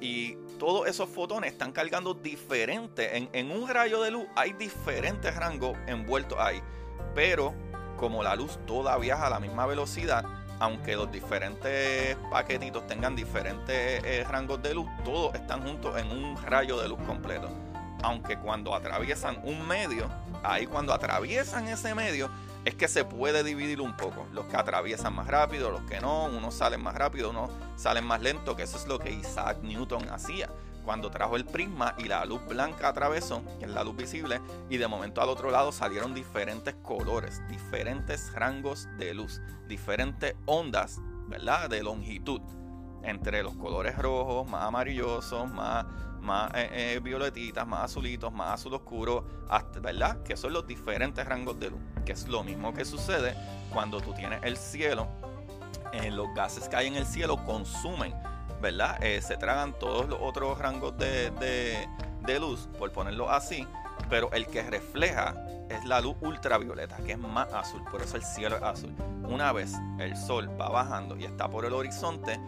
Y 0.00 0.36
todos 0.58 0.86
esos 0.88 1.08
fotones 1.08 1.52
están 1.52 1.72
cargando 1.72 2.14
diferente. 2.14 3.16
En, 3.16 3.28
en 3.32 3.50
un 3.50 3.68
rayo 3.68 4.02
de 4.02 4.10
luz 4.10 4.26
hay 4.36 4.52
diferentes 4.52 5.34
rangos 5.34 5.76
envueltos 5.86 6.38
ahí. 6.38 6.60
Pero 7.14 7.54
como 7.96 8.22
la 8.22 8.36
luz 8.36 8.58
toda 8.66 8.96
viaja 8.98 9.26
a 9.26 9.30
la 9.30 9.40
misma 9.40 9.66
velocidad, 9.66 10.24
aunque 10.58 10.96
los 10.96 11.10
diferentes 11.10 12.16
paquetitos 12.30 12.86
tengan 12.86 13.14
diferentes 13.14 14.02
eh, 14.04 14.24
rangos 14.28 14.62
de 14.62 14.74
luz, 14.74 14.88
todos 15.04 15.34
están 15.34 15.62
juntos 15.62 15.98
en 15.98 16.10
un 16.10 16.36
rayo 16.42 16.80
de 16.80 16.88
luz 16.88 16.98
completo. 17.06 17.48
Aunque 18.02 18.38
cuando 18.38 18.74
atraviesan 18.74 19.40
un 19.42 19.66
medio, 19.66 20.08
ahí 20.42 20.66
cuando 20.66 20.92
atraviesan 20.92 21.68
ese 21.68 21.94
medio, 21.94 22.30
es 22.66 22.74
que 22.74 22.88
se 22.88 23.04
puede 23.04 23.44
dividir 23.44 23.80
un 23.80 23.96
poco. 23.96 24.26
Los 24.32 24.46
que 24.46 24.56
atraviesan 24.56 25.14
más 25.14 25.28
rápido, 25.28 25.70
los 25.70 25.82
que 25.82 26.00
no, 26.00 26.24
unos 26.24 26.52
salen 26.52 26.82
más 26.82 26.96
rápido, 26.96 27.30
unos 27.30 27.50
salen 27.76 28.04
más 28.04 28.20
lento, 28.20 28.56
que 28.56 28.64
eso 28.64 28.76
es 28.76 28.88
lo 28.88 28.98
que 28.98 29.12
Isaac 29.12 29.58
Newton 29.62 30.10
hacía 30.10 30.50
cuando 30.84 31.10
trajo 31.10 31.36
el 31.36 31.44
prisma 31.44 31.94
y 31.98 32.04
la 32.04 32.24
luz 32.24 32.40
blanca 32.46 32.88
atravesó, 32.88 33.42
que 33.58 33.66
es 33.66 33.70
la 33.70 33.82
luz 33.82 33.96
visible, 33.96 34.40
y 34.68 34.76
de 34.76 34.86
momento 34.86 35.20
al 35.20 35.28
otro 35.28 35.50
lado 35.50 35.72
salieron 35.72 36.14
diferentes 36.14 36.74
colores, 36.76 37.42
diferentes 37.48 38.32
rangos 38.32 38.88
de 38.96 39.12
luz, 39.14 39.40
diferentes 39.68 40.34
ondas, 40.44 41.00
¿verdad? 41.28 41.68
De 41.70 41.82
longitud. 41.82 42.40
Entre 43.02 43.42
los 43.42 43.56
colores 43.56 43.96
rojos, 43.96 44.48
más 44.48 44.64
amarillosos, 44.64 45.50
más, 45.52 45.86
más 46.26 46.50
eh, 46.54 46.68
eh, 46.96 47.00
violetitas, 47.00 47.66
más 47.66 47.84
azulitos, 47.84 48.32
más 48.32 48.54
azul 48.54 48.74
oscuro, 48.74 49.24
¿verdad? 49.80 50.22
Que 50.22 50.36
son 50.36 50.52
los 50.52 50.66
diferentes 50.66 51.24
rangos 51.24 51.58
de 51.58 51.70
luz. 51.70 51.80
Que 52.04 52.12
es 52.12 52.28
lo 52.28 52.42
mismo 52.42 52.74
que 52.74 52.84
sucede 52.84 53.34
cuando 53.72 54.00
tú 54.00 54.12
tienes 54.12 54.40
el 54.42 54.56
cielo. 54.56 55.06
Eh, 55.92 56.10
los 56.10 56.26
gases 56.34 56.68
que 56.68 56.76
hay 56.76 56.88
en 56.88 56.96
el 56.96 57.06
cielo 57.06 57.42
consumen 57.44 58.12
¿verdad? 58.60 58.98
Se 59.20 59.36
tragan 59.36 59.78
todos 59.78 60.08
los 60.08 60.18
otros 60.20 60.58
rangos 60.58 60.96
de, 60.96 61.86
luz, 62.40 62.68
por 62.78 62.90
ponerlo 62.90 63.30
así, 63.30 63.66
pero 64.08 64.32
el 64.32 64.46
que 64.46 64.62
refleja 64.62 65.34
es 65.68 65.84
la 65.84 66.00
luz 66.00 66.16
ultravioleta, 66.22 66.96
que 67.04 67.12
es 67.12 67.18
más 67.18 67.52
azul, 67.52 67.84
por 67.90 68.00
eso 68.00 68.16
el 68.16 68.24
cielo 68.24 68.56
es 68.56 68.62
azul. 68.62 68.94
Una 69.28 69.52
vez 69.52 69.74
el 69.98 70.16
sol 70.16 70.48
va 70.58 70.70
bajando 70.70 71.18
y 71.18 71.24
está 71.24 71.48
por 71.48 71.66
el 71.66 71.74
horizonte, 71.74 72.40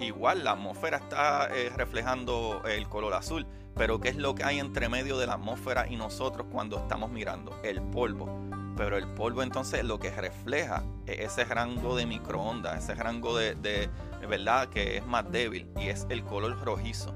igual 0.00 0.44
la 0.44 0.52
atmósfera 0.52 0.98
está 0.98 1.48
eh, 1.54 1.70
reflejando 1.74 2.62
el 2.66 2.88
color 2.88 3.14
azul, 3.14 3.46
pero 3.74 4.00
¿qué 4.00 4.08
es 4.08 4.16
lo 4.16 4.34
que 4.34 4.44
hay 4.44 4.58
entre 4.58 4.88
medio 4.88 5.18
de 5.18 5.26
la 5.26 5.34
atmósfera 5.34 5.86
y 5.88 5.96
nosotros 5.96 6.46
cuando 6.50 6.78
estamos 6.78 7.10
mirando? 7.10 7.58
El 7.62 7.82
polvo 7.82 8.44
pero 8.76 8.96
el 8.96 9.06
polvo 9.06 9.42
entonces 9.42 9.84
lo 9.84 9.98
que 9.98 10.10
refleja 10.10 10.82
es 11.06 11.32
ese 11.32 11.44
rango 11.44 11.96
de 11.96 12.06
microondas, 12.06 12.82
ese 12.82 12.94
rango 12.94 13.36
de, 13.36 13.88
verdad 14.28 14.68
que 14.68 14.96
es 14.96 15.06
más 15.06 15.30
débil 15.30 15.68
y 15.76 15.88
es 15.88 16.06
el 16.08 16.24
color 16.24 16.58
rojizo. 16.64 17.14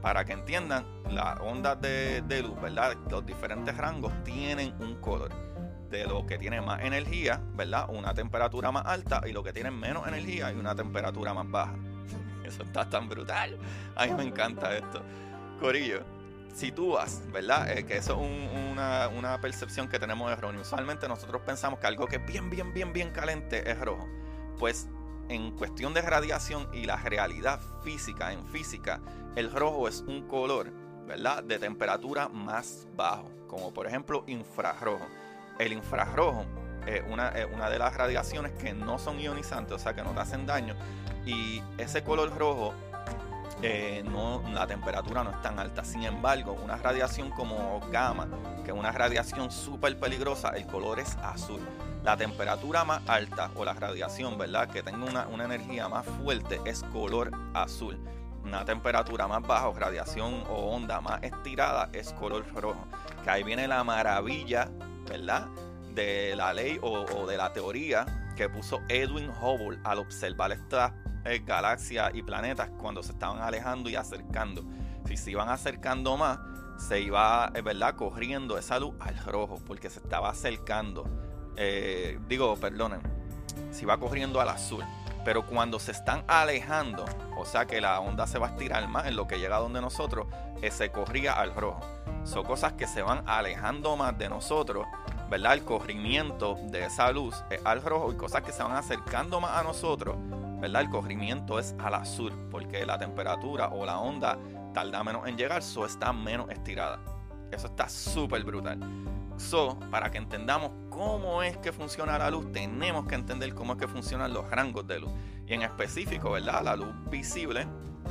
Para 0.00 0.24
que 0.24 0.32
entiendan, 0.32 0.84
las 1.10 1.40
ondas 1.40 1.80
de, 1.80 2.42
luz, 2.42 2.60
¿verdad? 2.60 2.94
Los 3.10 3.24
diferentes 3.24 3.76
rangos 3.76 4.12
tienen 4.22 4.74
un 4.80 4.96
color. 4.96 5.30
De 5.90 6.06
lo 6.06 6.26
que 6.26 6.38
tiene 6.38 6.60
más 6.60 6.82
energía, 6.82 7.40
¿verdad? 7.54 7.86
Una 7.88 8.12
temperatura 8.14 8.72
más 8.72 8.84
alta 8.84 9.22
y 9.26 9.32
lo 9.32 9.44
que 9.44 9.52
tiene 9.52 9.70
menos 9.70 10.08
energía 10.08 10.52
y 10.52 10.56
una 10.56 10.74
temperatura 10.74 11.32
más 11.32 11.48
baja. 11.48 11.74
Eso 12.44 12.62
está 12.62 12.88
tan 12.88 13.08
brutal. 13.08 13.58
A 13.96 14.06
mí 14.06 14.12
me 14.14 14.24
encanta 14.24 14.76
esto. 14.76 15.02
Corillo, 15.58 16.04
si 16.54 16.70
tú 16.70 16.92
vas, 16.92 17.22
¿verdad? 17.32 17.70
Eh, 17.70 17.84
que 17.84 17.96
eso 17.96 18.20
es 18.20 18.70
una, 18.72 19.40
percepción 19.40 19.88
que 19.88 19.98
tenemos 19.98 20.30
errónea. 20.30 20.60
Usualmente 20.60 21.08
nosotros 21.08 21.42
pensamos 21.44 21.80
que 21.80 21.86
algo 21.86 22.06
que 22.06 22.16
es 22.16 22.26
bien, 22.26 22.48
bien, 22.48 22.72
bien, 22.72 22.92
bien 22.92 23.10
caliente 23.10 23.68
es 23.70 23.78
rojo. 23.80 24.08
Pues 24.58 24.88
en 25.28 25.52
cuestión 25.56 25.94
de 25.94 26.02
radiación 26.02 26.68
y 26.72 26.84
la 26.84 26.96
realidad 26.96 27.60
física, 27.82 28.32
en 28.32 28.46
física, 28.46 29.00
el 29.36 29.50
rojo 29.50 29.88
es 29.88 30.02
un 30.02 30.28
color, 30.28 30.70
¿verdad? 31.06 31.42
De 31.42 31.58
temperatura 31.58 32.28
más 32.28 32.86
bajo, 32.94 33.30
como 33.48 33.74
por 33.74 33.86
ejemplo 33.86 34.24
infrarrojo. 34.26 35.06
El 35.58 35.72
infrarrojo 35.72 36.44
es 36.86 37.02
una, 37.08 37.28
es 37.30 37.46
una 37.52 37.70
de 37.70 37.78
las 37.78 37.94
radiaciones 37.96 38.52
que 38.52 38.72
no 38.72 38.98
son 38.98 39.18
ionizantes, 39.18 39.74
o 39.74 39.78
sea, 39.78 39.94
que 39.94 40.02
no 40.02 40.10
te 40.10 40.20
hacen 40.20 40.46
daño. 40.46 40.74
Y 41.26 41.62
ese 41.78 42.02
color 42.02 42.36
rojo 42.36 42.74
eh, 43.62 44.02
no, 44.04 44.42
la 44.52 44.66
temperatura 44.66 45.24
no 45.24 45.30
es 45.30 45.40
tan 45.40 45.58
alta. 45.58 45.84
Sin 45.84 46.02
embargo, 46.02 46.52
una 46.62 46.76
radiación 46.76 47.30
como 47.30 47.80
gamma, 47.90 48.28
que 48.64 48.72
es 48.72 48.76
una 48.76 48.92
radiación 48.92 49.50
súper 49.50 49.98
peligrosa, 49.98 50.50
el 50.50 50.66
color 50.66 51.00
es 51.00 51.16
azul. 51.22 51.60
La 52.02 52.16
temperatura 52.16 52.84
más 52.84 53.00
alta 53.08 53.50
o 53.54 53.64
la 53.64 53.72
radiación, 53.72 54.36
¿verdad? 54.36 54.68
Que 54.68 54.82
tenga 54.82 55.06
una, 55.06 55.26
una 55.28 55.44
energía 55.44 55.88
más 55.88 56.04
fuerte 56.04 56.60
es 56.66 56.82
color 56.92 57.30
azul. 57.54 57.98
Una 58.44 58.66
temperatura 58.66 59.26
más 59.26 59.40
baja 59.40 59.68
o 59.70 59.74
radiación 59.74 60.44
o 60.50 60.74
onda 60.74 61.00
más 61.00 61.22
estirada 61.22 61.88
es 61.94 62.12
color 62.12 62.44
rojo. 62.54 62.86
Que 63.22 63.30
ahí 63.30 63.42
viene 63.42 63.66
la 63.66 63.82
maravilla, 63.82 64.68
¿verdad? 65.08 65.46
De 65.94 66.34
la 66.36 66.52
ley 66.52 66.78
o, 66.82 67.26
de 67.26 67.36
la 67.36 67.52
teoría 67.52 68.32
que 68.36 68.48
puso 68.48 68.82
Edwin 68.88 69.30
Hubble 69.30 69.78
al 69.84 69.98
observar 69.98 70.50
estas 70.52 70.92
eh, 71.24 71.42
galaxias 71.44 72.10
y 72.14 72.22
planetas 72.22 72.70
cuando 72.80 73.02
se 73.02 73.12
estaban 73.12 73.40
alejando 73.40 73.88
y 73.88 73.96
acercando. 73.96 74.64
Si 75.06 75.16
se 75.16 75.30
iban 75.30 75.48
acercando 75.48 76.16
más, 76.16 76.38
se 76.76 77.00
iba, 77.00 77.52
eh, 77.54 77.62
¿verdad?, 77.62 77.94
corriendo 77.96 78.58
esa 78.58 78.78
luz 78.78 78.94
al 79.00 79.16
rojo, 79.24 79.60
porque 79.66 79.90
se 79.90 80.00
estaba 80.00 80.30
acercando. 80.30 81.04
Eh, 81.56 82.18
digo, 82.28 82.56
perdonen, 82.56 83.00
se 83.70 83.82
iba 83.82 83.96
corriendo 83.98 84.40
al 84.40 84.48
azul. 84.48 84.84
Pero 85.24 85.46
cuando 85.46 85.78
se 85.78 85.92
están 85.92 86.22
alejando, 86.28 87.04
o 87.38 87.46
sea 87.46 87.66
que 87.66 87.80
la 87.80 88.00
onda 88.00 88.26
se 88.26 88.38
va 88.38 88.48
a 88.48 88.50
estirar 88.50 88.86
más 88.88 89.06
en 89.06 89.16
lo 89.16 89.26
que 89.26 89.38
llega 89.38 89.56
donde 89.56 89.80
nosotros, 89.80 90.26
eh, 90.60 90.70
se 90.70 90.90
corría 90.90 91.32
al 91.32 91.54
rojo. 91.54 91.80
Son 92.24 92.44
cosas 92.44 92.74
que 92.74 92.86
se 92.86 93.02
van 93.02 93.22
alejando 93.26 93.96
más 93.96 94.16
de 94.18 94.28
nosotros, 94.28 94.86
¿verdad? 95.34 95.54
El 95.54 95.64
corrimiento 95.64 96.56
de 96.70 96.84
esa 96.84 97.10
luz 97.10 97.34
es 97.50 97.60
al 97.64 97.82
rojo 97.82 98.12
y 98.12 98.16
cosas 98.16 98.42
que 98.42 98.52
se 98.52 98.62
van 98.62 98.76
acercando 98.76 99.40
más 99.40 99.58
a 99.58 99.64
nosotros. 99.64 100.16
El 100.62 100.88
corrimiento 100.90 101.58
es 101.58 101.74
al 101.80 101.94
azul, 101.94 102.32
porque 102.52 102.86
la 102.86 103.00
temperatura 103.00 103.70
o 103.70 103.84
la 103.84 103.98
onda 103.98 104.38
tarda 104.72 105.02
menos 105.02 105.26
en 105.26 105.36
llegar, 105.36 105.60
so 105.64 105.86
está 105.86 106.12
menos 106.12 106.48
estirada. 106.50 107.00
Eso 107.50 107.66
está 107.66 107.88
súper 107.88 108.44
brutal. 108.44 108.78
So, 109.36 109.76
para 109.90 110.08
que 110.08 110.18
entendamos 110.18 110.70
cómo 110.88 111.42
es 111.42 111.56
que 111.56 111.72
funciona 111.72 112.16
la 112.16 112.30
luz, 112.30 112.52
tenemos 112.52 113.04
que 113.06 113.16
entender 113.16 113.56
cómo 113.56 113.72
es 113.72 113.80
que 113.80 113.88
funcionan 113.88 114.32
los 114.32 114.48
rangos 114.48 114.86
de 114.86 115.00
luz. 115.00 115.10
Y 115.48 115.54
en 115.54 115.62
específico, 115.62 116.30
¿verdad? 116.30 116.62
La 116.62 116.76
luz 116.76 116.94
visible, 117.10 117.66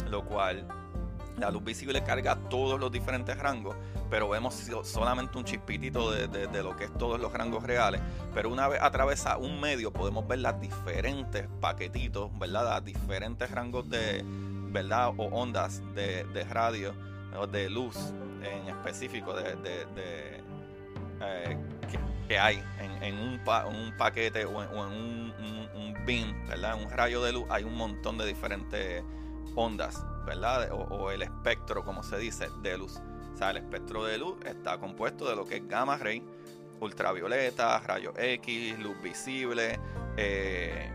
lo 0.10 0.26
cual 0.26 0.68
la 1.38 1.50
luz 1.50 1.64
visible 1.64 2.04
carga 2.04 2.36
todos 2.50 2.78
los 2.80 2.92
diferentes 2.92 3.38
rangos, 3.38 3.78
pero 4.13 4.30
vemos 4.30 4.54
solamente 4.84 5.39
un 5.39 5.43
chispitito 5.43 6.12
de, 6.12 6.62
lo 6.62 6.76
que 6.76 6.84
es 6.84 6.93
todos 6.99 7.19
los 7.19 7.34
rangos 7.34 7.63
reales. 7.63 7.99
Pero 8.32 8.52
una 8.52 8.67
vez 8.67 8.80
atraviesa 8.80 9.38
un 9.38 9.60
medio, 9.60 9.91
podemos 9.91 10.28
ver 10.28 10.38
las 10.38 10.62
diferentes 10.62 11.47
paquetitos, 11.60 12.30
¿verdad? 12.38 12.76
Los 12.76 12.86
diferentes 12.86 13.49
rangos 13.49 13.89
de, 13.89 14.23
¿verdad? 14.69 15.13
O 15.17 15.23
ondas 15.30 15.82
de, 15.95 16.45
radio, 16.47 16.93
o 17.39 17.47
de 17.47 17.71
luz 17.71 18.13
en 18.43 18.69
específico, 18.69 19.34
de, 19.34 19.56
eh, 21.19 21.58
que, 22.28 22.38
hay 22.38 22.63
en, 23.02 23.17
un, 23.17 23.41
un, 23.41 23.97
paquete 23.97 24.45
o 24.45 24.62
en, 24.62 24.69
un, 24.78 25.34
un, 25.73 26.06
beam, 26.06 26.47
¿verdad? 26.47 26.80
Un 26.80 26.88
rayo 26.91 27.23
de 27.23 27.34
luz, 27.34 27.45
hay 27.49 27.63
un 27.63 27.76
montón 27.76 28.19
de 28.19 28.28
diferentes 28.28 29.04
ondas, 29.56 30.06
¿verdad? 30.28 30.69
O, 30.71 31.10
el 31.10 31.23
espectro, 31.23 31.84
como 31.84 32.04
se 32.04 32.19
dice, 32.19 32.49
de 32.62 32.78
luz. 32.78 33.02
O 33.34 33.38
sea, 33.38 33.52
el 33.52 33.58
espectro 33.58 34.06
de 34.06 34.17
luz 34.17 34.38
está 34.46 34.78
compuesto 34.78 35.28
de 35.28 35.36
lo 35.36 35.46
que 35.46 35.58
es 35.58 35.67
gamma 35.67 35.98
ray, 35.98 36.24
ultravioleta, 36.80 37.80
rayos 37.80 38.13
X, 38.17 38.78
luz 38.80 39.02
visible, 39.02 39.80
eh, 40.17 40.89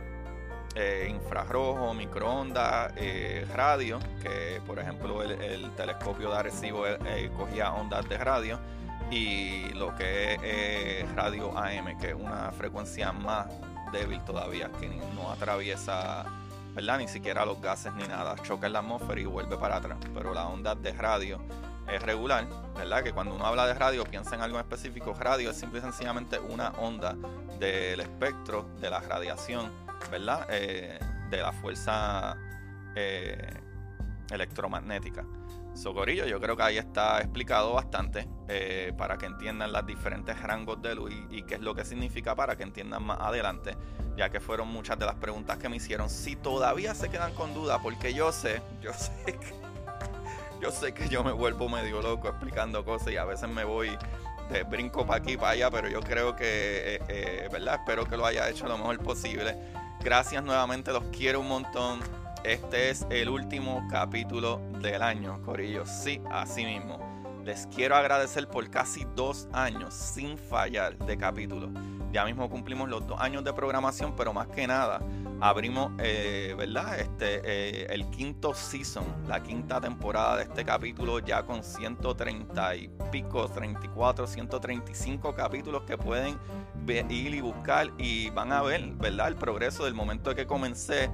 eh, 0.74 1.08
infrarrojo, 1.10 1.92
microondas, 1.94 2.92
radio, 3.54 3.98
que 4.22 4.60
por 4.66 4.78
ejemplo 4.78 5.22
el, 5.22 5.70
telescopio 5.72 6.30
de 6.30 6.36
Arecibo 6.36 6.84
cogía 7.36 7.72
ondas 7.72 8.08
de 8.08 8.18
radio 8.18 8.58
y 9.10 9.70
lo 9.74 9.94
que 9.94 10.34
es 10.34 10.40
eh, 10.42 11.06
radio 11.14 11.56
AM, 11.56 11.98
que 11.98 12.08
es 12.08 12.14
una 12.14 12.52
frecuencia 12.52 13.12
más 13.12 13.46
débil 13.92 14.22
todavía, 14.24 14.70
que 14.78 14.88
no 15.14 15.30
atraviesa, 15.30 16.26
¿verdad? 16.74 16.98
Ni 16.98 17.08
siquiera 17.08 17.46
los 17.46 17.60
gases 17.60 17.94
ni 17.94 18.06
nada, 18.06 18.36
choca 18.42 18.66
en 18.66 18.74
la 18.74 18.80
atmósfera 18.80 19.20
y 19.20 19.24
vuelve 19.24 19.56
para 19.56 19.76
atrás. 19.76 19.98
Pero 20.12 20.34
la 20.34 20.46
onda 20.46 20.74
de 20.74 20.92
radio 20.92 21.40
es 21.90 22.02
regular, 22.02 22.46
¿verdad? 22.76 23.02
Que 23.02 23.12
cuando 23.12 23.34
uno 23.34 23.46
habla 23.46 23.66
de 23.66 23.74
radio 23.74 24.04
piensa 24.04 24.34
en 24.34 24.42
algo 24.42 24.58
específico. 24.58 25.14
Radio 25.18 25.50
es 25.50 25.56
simple 25.56 25.78
y 25.78 25.82
sencillamente 25.82 26.38
una 26.38 26.70
onda 26.70 27.16
del 27.58 28.00
espectro 28.00 28.68
de 28.80 28.90
la 28.90 29.00
radiación, 29.00 29.70
¿verdad? 30.10 30.46
Eh, 30.50 30.98
de 31.30 31.38
la 31.38 31.52
fuerza 31.52 32.36
eh, 32.94 33.48
electromagnética. 34.30 35.24
Socorillo, 35.74 36.26
yo 36.26 36.40
creo 36.40 36.56
que 36.56 36.62
ahí 36.64 36.78
está 36.78 37.20
explicado 37.20 37.72
bastante 37.72 38.28
eh, 38.48 38.92
para 38.98 39.16
que 39.16 39.26
entiendan 39.26 39.70
los 39.70 39.86
diferentes 39.86 40.40
rangos 40.42 40.82
de 40.82 40.94
luz 40.94 41.12
y, 41.30 41.42
qué 41.42 41.54
es 41.54 41.60
lo 41.60 41.72
que 41.74 41.84
significa 41.84 42.34
para 42.34 42.56
que 42.56 42.64
entiendan 42.64 43.04
más 43.04 43.20
adelante, 43.20 43.76
ya 44.16 44.28
que 44.28 44.40
fueron 44.40 44.66
muchas 44.68 44.98
de 44.98 45.06
las 45.06 45.14
preguntas 45.14 45.56
que 45.58 45.68
me 45.68 45.76
hicieron. 45.76 46.10
Si 46.10 46.34
todavía 46.34 46.94
se 46.96 47.08
quedan 47.08 47.32
con 47.34 47.54
duda, 47.54 47.80
porque 47.80 48.12
yo 48.12 48.32
sé, 48.32 48.60
yo 48.82 48.92
sé 48.92 49.38
que 49.38 49.67
yo 50.60 50.70
sé 50.70 50.92
que 50.92 51.08
yo 51.08 51.22
me 51.24 51.32
vuelvo 51.32 51.68
medio 51.68 52.02
loco 52.02 52.28
explicando 52.28 52.84
cosas 52.84 53.12
y 53.12 53.16
a 53.16 53.24
veces 53.24 53.48
me 53.48 53.64
voy 53.64 53.96
de 54.50 54.62
brinco 54.62 55.06
para 55.06 55.22
aquí 55.22 55.36
para 55.36 55.50
allá, 55.50 55.70
pero 55.70 55.88
yo 55.88 56.00
creo 56.00 56.34
que, 56.34 56.96
eh, 56.96 57.00
eh, 57.08 57.48
¿verdad? 57.52 57.76
Espero 57.80 58.06
que 58.06 58.16
lo 58.16 58.24
haya 58.24 58.48
hecho 58.48 58.66
lo 58.66 58.78
mejor 58.78 58.98
posible. 58.98 59.56
Gracias 60.02 60.42
nuevamente, 60.42 60.92
los 60.92 61.04
quiero 61.12 61.40
un 61.40 61.48
montón 61.48 62.00
este 62.44 62.90
es 62.90 63.06
el 63.10 63.28
último 63.28 63.86
capítulo 63.90 64.60
del 64.80 65.02
año, 65.02 65.42
Corillo. 65.42 65.84
Sí, 65.84 66.20
así 66.30 66.64
mismo. 66.64 67.07
Les 67.48 67.66
quiero 67.68 67.96
agradecer 67.96 68.46
por 68.46 68.68
casi 68.68 69.06
dos 69.16 69.48
años 69.54 69.94
sin 69.94 70.36
fallar 70.36 70.98
de 70.98 71.16
capítulo. 71.16 71.70
Ya 72.12 72.26
mismo 72.26 72.50
cumplimos 72.50 72.90
los 72.90 73.06
dos 73.06 73.18
años 73.18 73.42
de 73.42 73.54
programación, 73.54 74.14
pero 74.14 74.34
más 74.34 74.48
que 74.48 74.66
nada 74.66 75.00
abrimos, 75.40 75.92
eh, 75.98 76.54
¿verdad? 76.58 77.00
Este, 77.00 77.40
eh, 77.42 77.86
el 77.88 78.10
quinto 78.10 78.52
season, 78.52 79.06
la 79.26 79.42
quinta 79.42 79.80
temporada 79.80 80.36
de 80.36 80.42
este 80.42 80.62
capítulo, 80.62 81.20
ya 81.20 81.46
con 81.46 81.64
130 81.64 82.76
y 82.76 82.90
pico, 83.10 83.48
34, 83.48 84.26
135 84.26 85.34
capítulos 85.34 85.84
que 85.84 85.96
pueden 85.96 86.38
ir 87.08 87.34
y 87.34 87.40
buscar 87.40 87.90
y 87.96 88.28
van 88.28 88.52
a 88.52 88.60
ver, 88.60 88.92
¿verdad? 88.96 89.28
El 89.28 89.36
progreso 89.36 89.86
del 89.86 89.94
momento 89.94 90.34
que 90.34 90.46
comencé 90.46 91.10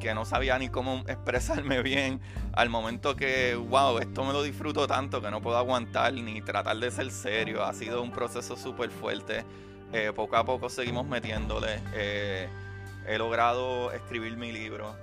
que 0.00 0.14
no 0.14 0.24
sabía 0.24 0.58
ni 0.58 0.68
cómo 0.68 1.02
expresarme 1.08 1.82
bien, 1.82 2.20
al 2.52 2.68
momento 2.68 3.16
que, 3.16 3.54
wow, 3.54 3.98
esto 3.98 4.24
me 4.24 4.32
lo 4.32 4.42
disfruto 4.42 4.86
tanto 4.86 5.20
que 5.20 5.30
no 5.30 5.40
puedo 5.40 5.56
aguantar 5.56 6.12
ni 6.12 6.42
tratar 6.42 6.76
de 6.76 6.90
ser 6.90 7.10
serio. 7.10 7.64
Ha 7.64 7.72
sido 7.72 8.02
un 8.02 8.10
proceso 8.10 8.56
súper 8.56 8.90
fuerte. 8.90 9.44
Eh, 9.92 10.12
poco 10.14 10.36
a 10.36 10.44
poco 10.44 10.68
seguimos 10.68 11.06
metiéndole. 11.06 11.80
Eh, 11.94 12.48
he 13.06 13.18
logrado 13.18 13.92
escribir 13.92 14.36
mi 14.36 14.52
libro. 14.52 14.96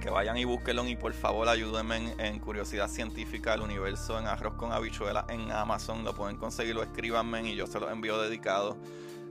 Que 0.00 0.10
vayan 0.10 0.36
y 0.36 0.44
búsquenlo 0.44 0.86
y 0.86 0.94
por 0.94 1.12
favor 1.12 1.48
ayúdenme 1.48 2.14
en, 2.18 2.38
Curiosidad 2.38 2.88
Científica 2.88 3.52
del 3.52 3.62
Universo, 3.62 4.18
en 4.18 4.26
Arroz 4.26 4.54
con 4.54 4.72
Habichuela, 4.72 5.26
en 5.28 5.50
Amazon. 5.50 6.04
Lo 6.04 6.14
pueden 6.14 6.36
conseguirlo, 6.36 6.82
escríbanme 6.82 7.42
y 7.42 7.56
yo 7.56 7.66
se 7.66 7.80
los 7.80 7.90
envío 7.90 8.20
dedicado. 8.20 8.76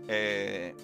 Eh, 0.08 0.76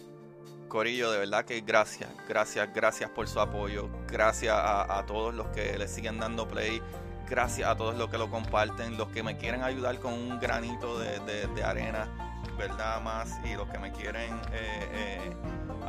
Corillo, 0.72 1.12
de 1.12 1.20
verdad 1.20 1.44
que 1.44 1.60
gracias, 1.60 2.10
gracias, 2.30 2.74
gracias 2.74 3.10
por 3.10 3.28
su 3.28 3.42
apoyo. 3.42 3.90
Gracias 4.08 4.56
a, 4.58 5.04
todos 5.06 5.36
los 5.36 5.48
que 5.48 5.78
le 5.78 5.86
siguen 5.86 6.18
dando 6.18 6.48
play. 6.48 6.82
Gracias 7.30 7.70
a 7.70 7.76
todos 7.76 7.98
los 7.98 8.10
que 8.10 8.18
lo 8.18 8.32
comparten, 8.32 8.98
los 8.98 9.10
que 9.10 9.22
me 9.22 9.36
quieren 9.36 9.64
ayudar 9.64 10.00
con 10.00 10.14
un 10.14 10.40
granito 10.40 10.98
de, 10.98 11.62
arena, 11.62 12.08
¿verdad? 12.58 13.02
Más 13.02 13.38
y 13.44 13.54
los 13.56 13.68
que 13.68 13.80
me 13.80 13.92
quieren 13.92 14.34
eh, 14.54 14.88
eh, 14.94 15.34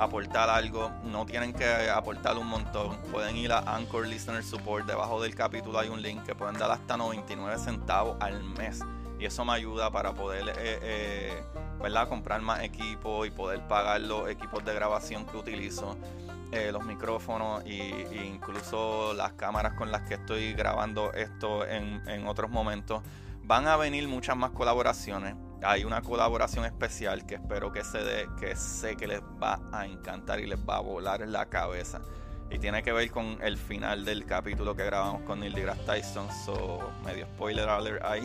aportar 0.01 0.51
algo, 0.51 0.91
no 1.05 1.27
tienen 1.27 1.53
que 1.53 1.89
aportar 1.89 2.37
un 2.37 2.49
montón. 2.49 3.01
Pueden 3.13 3.37
ir 3.37 3.53
a 3.53 3.61
Anchor 3.61 4.09
Listener 4.09 4.43
Support. 4.43 4.87
Debajo 4.87 5.23
del 5.23 5.37
capítulo 5.37 5.79
hay 5.79 5.91
un 5.91 6.03
link 6.03 6.25
que 6.25 6.35
pueden 6.35 6.59
dar 6.59 6.73
hasta 6.73 6.97
99 6.97 7.57
centavos 7.61 8.17
al 8.19 8.43
mes. 8.43 8.81
Y 9.23 9.27
eso 9.27 9.45
me 9.45 9.53
ayuda 9.53 9.89
para 9.89 10.13
poder 10.13 10.53
eh, 10.59 11.45
¿verdad? 11.81 12.09
Comprar 12.09 12.41
más 12.41 12.65
equipo 12.65 13.25
y 13.25 13.31
poder 13.31 13.61
pagar 13.69 14.01
los 14.01 14.29
equipos 14.29 14.65
de 14.65 14.75
grabación 14.75 15.27
que 15.27 15.37
utilizo, 15.37 15.97
eh, 16.51 16.73
los 16.73 16.85
micrófonos 16.85 17.63
e 17.65 18.25
incluso 18.27 19.15
las 19.15 19.35
cámaras 19.35 19.75
con 19.75 19.93
las 19.93 20.03
que 20.09 20.15
estoy 20.15 20.55
grabando 20.55 21.13
esto 21.13 21.65
en, 21.65 22.27
otros 22.27 22.51
momentos. 22.51 23.01
Van 23.45 23.69
a 23.69 23.77
venir 23.77 24.09
muchas 24.09 24.37
más 24.37 24.51
colaboraciones. 24.51 25.37
Hay 25.63 25.85
una 25.85 26.03
colaboración 26.03 26.65
especial 26.65 27.25
que 27.25 27.37
espero 27.37 27.71
que 27.71 27.85
se 27.85 27.99
dé, 27.99 28.29
que 28.41 28.57
sé 28.57 28.97
que 28.97 29.07
les 29.07 29.23
va 29.41 29.61
a 29.73 29.87
encantar 29.87 30.41
y 30.41 30.49
les 30.49 30.59
va 30.59 30.79
a 30.79 30.81
volar 30.81 31.23
en 31.23 31.31
la 31.31 31.47
cabeza. 31.47 32.01
Y 32.53 32.59
tiene 32.59 32.83
que 32.83 32.93
ver 32.93 33.11
con 33.11 33.39
el 33.43 33.57
final 33.57 34.05
del 34.05 34.27
capítulo 34.27 34.77
que 34.77 34.85
grabamos 34.85 35.23
con 35.23 35.41
Neil 35.41 35.55
deGrasse 35.55 35.83
Tyson. 35.87 36.29
So, 36.45 36.81
medio 37.03 37.25
spoiler 37.25 37.67
alert 37.67 38.05
ahí. 38.05 38.23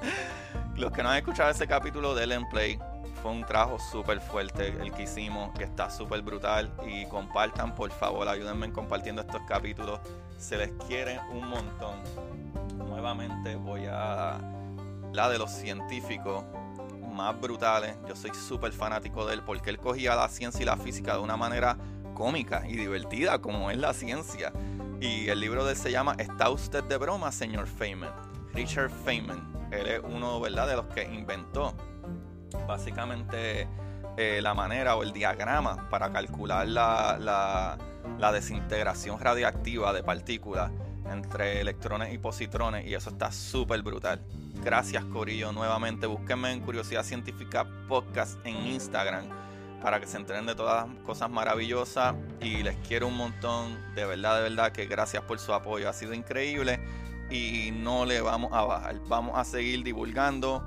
Los 0.76 0.90
que 0.90 1.02
no 1.02 1.10
han 1.10 1.18
escuchado 1.18 1.50
ese 1.50 1.66
capítulo 1.66 2.14
de 2.14 2.24
Ellen 2.24 2.48
Play, 2.48 2.78
fue 3.22 3.30
un 3.30 3.44
trabajo 3.44 3.78
súper 3.78 4.20
fuerte 4.20 4.68
el 4.80 4.90
que 4.92 5.02
hicimos, 5.02 5.52
que 5.56 5.64
está 5.64 5.90
súper 5.90 6.22
brutal. 6.22 6.72
Y 6.86 7.04
compartan, 7.06 7.74
por 7.74 7.90
favor, 7.90 8.26
ayúdenme 8.26 8.72
compartiendo 8.72 9.20
estos 9.20 9.42
capítulos. 9.46 10.00
Se 10.38 10.56
les 10.56 10.72
quiere 10.88 11.20
un 11.30 11.46
montón. 11.46 12.00
Nuevamente 12.78 13.54
voy 13.56 13.84
a 13.86 14.38
la 15.12 15.28
de 15.28 15.38
los 15.38 15.50
científicos 15.50 16.42
más 17.12 17.38
brutales. 17.38 17.96
Yo 18.08 18.16
soy 18.16 18.30
súper 18.34 18.72
fanático 18.72 19.26
de 19.26 19.34
él 19.34 19.42
porque 19.42 19.68
él 19.68 19.78
cogía 19.78 20.16
la 20.16 20.28
ciencia 20.28 20.62
y 20.62 20.64
la 20.64 20.78
física 20.78 21.12
de 21.12 21.20
una 21.20 21.36
manera 21.36 21.76
cómica 22.22 22.62
y 22.68 22.76
divertida 22.76 23.40
como 23.40 23.72
es 23.72 23.78
la 23.78 23.92
ciencia. 23.92 24.52
Y 25.00 25.28
el 25.28 25.40
libro 25.40 25.64
de 25.64 25.74
se 25.74 25.90
llama 25.90 26.14
¿Está 26.18 26.50
usted 26.50 26.84
de 26.84 26.96
broma, 26.96 27.32
señor 27.32 27.66
Feynman? 27.66 28.12
Richard 28.54 28.92
Feynman. 29.04 29.68
Él 29.72 29.88
es 29.88 30.00
uno 30.04 30.40
¿verdad? 30.40 30.68
de 30.68 30.76
los 30.76 30.86
que 30.86 31.02
inventó 31.02 31.74
básicamente 32.68 33.66
eh, 34.16 34.38
la 34.40 34.54
manera 34.54 34.94
o 34.94 35.02
el 35.02 35.12
diagrama 35.12 35.88
para 35.90 36.12
calcular 36.12 36.68
la, 36.68 37.18
la, 37.18 37.76
la 38.20 38.30
desintegración 38.30 39.18
radiactiva 39.18 39.92
de 39.92 40.04
partículas 40.04 40.70
entre 41.10 41.60
electrones 41.60 42.14
y 42.14 42.18
positrones 42.18 42.86
y 42.86 42.94
eso 42.94 43.10
está 43.10 43.32
súper 43.32 43.82
brutal. 43.82 44.22
Gracias 44.62 45.04
Corillo 45.06 45.50
nuevamente. 45.50 46.06
Búsquenme 46.06 46.52
en 46.52 46.60
Curiosidad 46.60 47.02
Científica 47.02 47.66
Podcast 47.88 48.38
en 48.46 48.64
Instagram 48.64 49.51
para 49.82 49.98
que 50.00 50.06
se 50.06 50.16
enteren 50.16 50.46
de 50.46 50.54
todas 50.54 50.86
las 50.86 50.96
cosas 51.04 51.28
maravillosas 51.28 52.14
y 52.40 52.62
les 52.62 52.76
quiero 52.86 53.08
un 53.08 53.16
montón, 53.16 53.76
de 53.94 54.06
verdad, 54.06 54.36
de 54.36 54.42
verdad 54.42 54.72
que 54.72 54.86
gracias 54.86 55.24
por 55.24 55.38
su 55.40 55.52
apoyo, 55.52 55.88
ha 55.88 55.92
sido 55.92 56.14
increíble 56.14 56.80
y 57.30 57.70
no 57.72 58.06
le 58.06 58.20
vamos 58.20 58.52
a 58.52 58.62
bajar, 58.62 59.00
vamos 59.08 59.36
a 59.36 59.44
seguir 59.44 59.82
divulgando, 59.82 60.62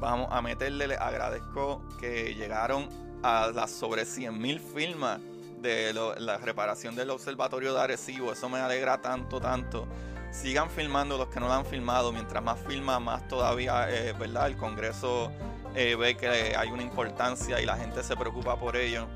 vamos 0.00 0.28
a 0.30 0.42
meterle, 0.42 0.86
les 0.86 1.00
agradezco 1.00 1.82
que 1.98 2.34
llegaron 2.34 2.88
a 3.22 3.50
las 3.54 3.70
sobre 3.70 4.02
100.000 4.02 4.60
firmas 4.60 5.20
de 5.62 5.92
la 6.18 6.36
reparación 6.36 6.94
del 6.94 7.10
Observatorio 7.10 7.72
de 7.72 7.80
Arecibo, 7.80 8.32
eso 8.32 8.48
me 8.48 8.58
alegra 8.58 9.00
tanto, 9.00 9.40
tanto. 9.40 9.88
Sigan 10.30 10.68
filmando 10.68 11.16
los 11.16 11.28
que 11.28 11.40
no 11.40 11.46
lo 11.46 11.54
han 11.54 11.64
filmado, 11.64 12.12
mientras 12.12 12.44
más 12.44 12.60
filma, 12.60 13.00
más 13.00 13.26
todavía, 13.28 13.88
eh, 13.90 14.12
¿verdad? 14.12 14.48
El 14.48 14.56
Congreso 14.58 15.32
eh, 15.74 15.94
ve 15.96 16.16
que 16.16 16.56
hay 16.56 16.70
una 16.70 16.82
importancia 16.82 17.60
y 17.60 17.66
la 17.66 17.76
gente 17.76 18.02
se 18.02 18.16
preocupa 18.16 18.58
por 18.58 18.76
ello. 18.76 19.06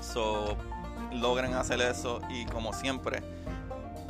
So, 0.00 0.56
logren 1.12 1.54
hacer 1.54 1.80
eso 1.80 2.20
y 2.28 2.44
como 2.46 2.72
siempre, 2.72 3.22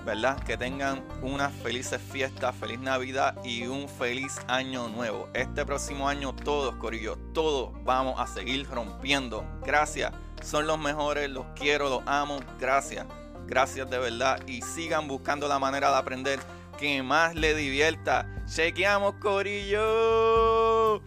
¿verdad? 0.04 0.38
Que 0.42 0.56
tengan 0.56 1.02
unas 1.22 1.52
felices 1.52 2.00
fiestas, 2.00 2.54
feliz 2.56 2.78
Navidad 2.78 3.36
y 3.44 3.66
un 3.66 3.88
feliz 3.88 4.38
año 4.48 4.88
nuevo. 4.88 5.28
Este 5.34 5.64
próximo 5.64 6.08
año 6.08 6.34
todos, 6.34 6.76
Corillo, 6.76 7.16
todos 7.32 7.72
vamos 7.84 8.20
a 8.20 8.26
seguir 8.26 8.68
rompiendo. 8.68 9.44
Gracias, 9.64 10.12
son 10.42 10.66
los 10.66 10.78
mejores, 10.78 11.30
los 11.30 11.46
quiero, 11.54 11.88
los 11.88 12.02
amo. 12.06 12.40
Gracias, 12.58 13.06
gracias 13.46 13.88
de 13.88 13.98
verdad 13.98 14.40
y 14.46 14.62
sigan 14.62 15.08
buscando 15.08 15.48
la 15.48 15.58
manera 15.58 15.90
de 15.90 15.96
aprender 15.96 16.40
que 16.78 17.02
más 17.02 17.34
le 17.34 17.54
divierta. 17.54 18.26
Chequeamos, 18.46 19.14
Corillo. 19.14 21.00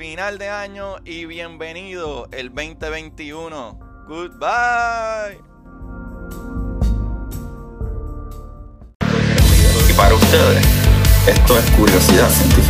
Final 0.00 0.38
de 0.38 0.48
año 0.48 0.96
y 1.04 1.26
bienvenido 1.26 2.26
el 2.32 2.48
2021. 2.54 3.78
Goodbye. 4.08 5.38
para 9.94 10.14
ustedes, 10.14 10.66
esto 11.26 11.58
es 11.58 11.70
curiosidad 11.72 12.30
científica. 12.30 12.69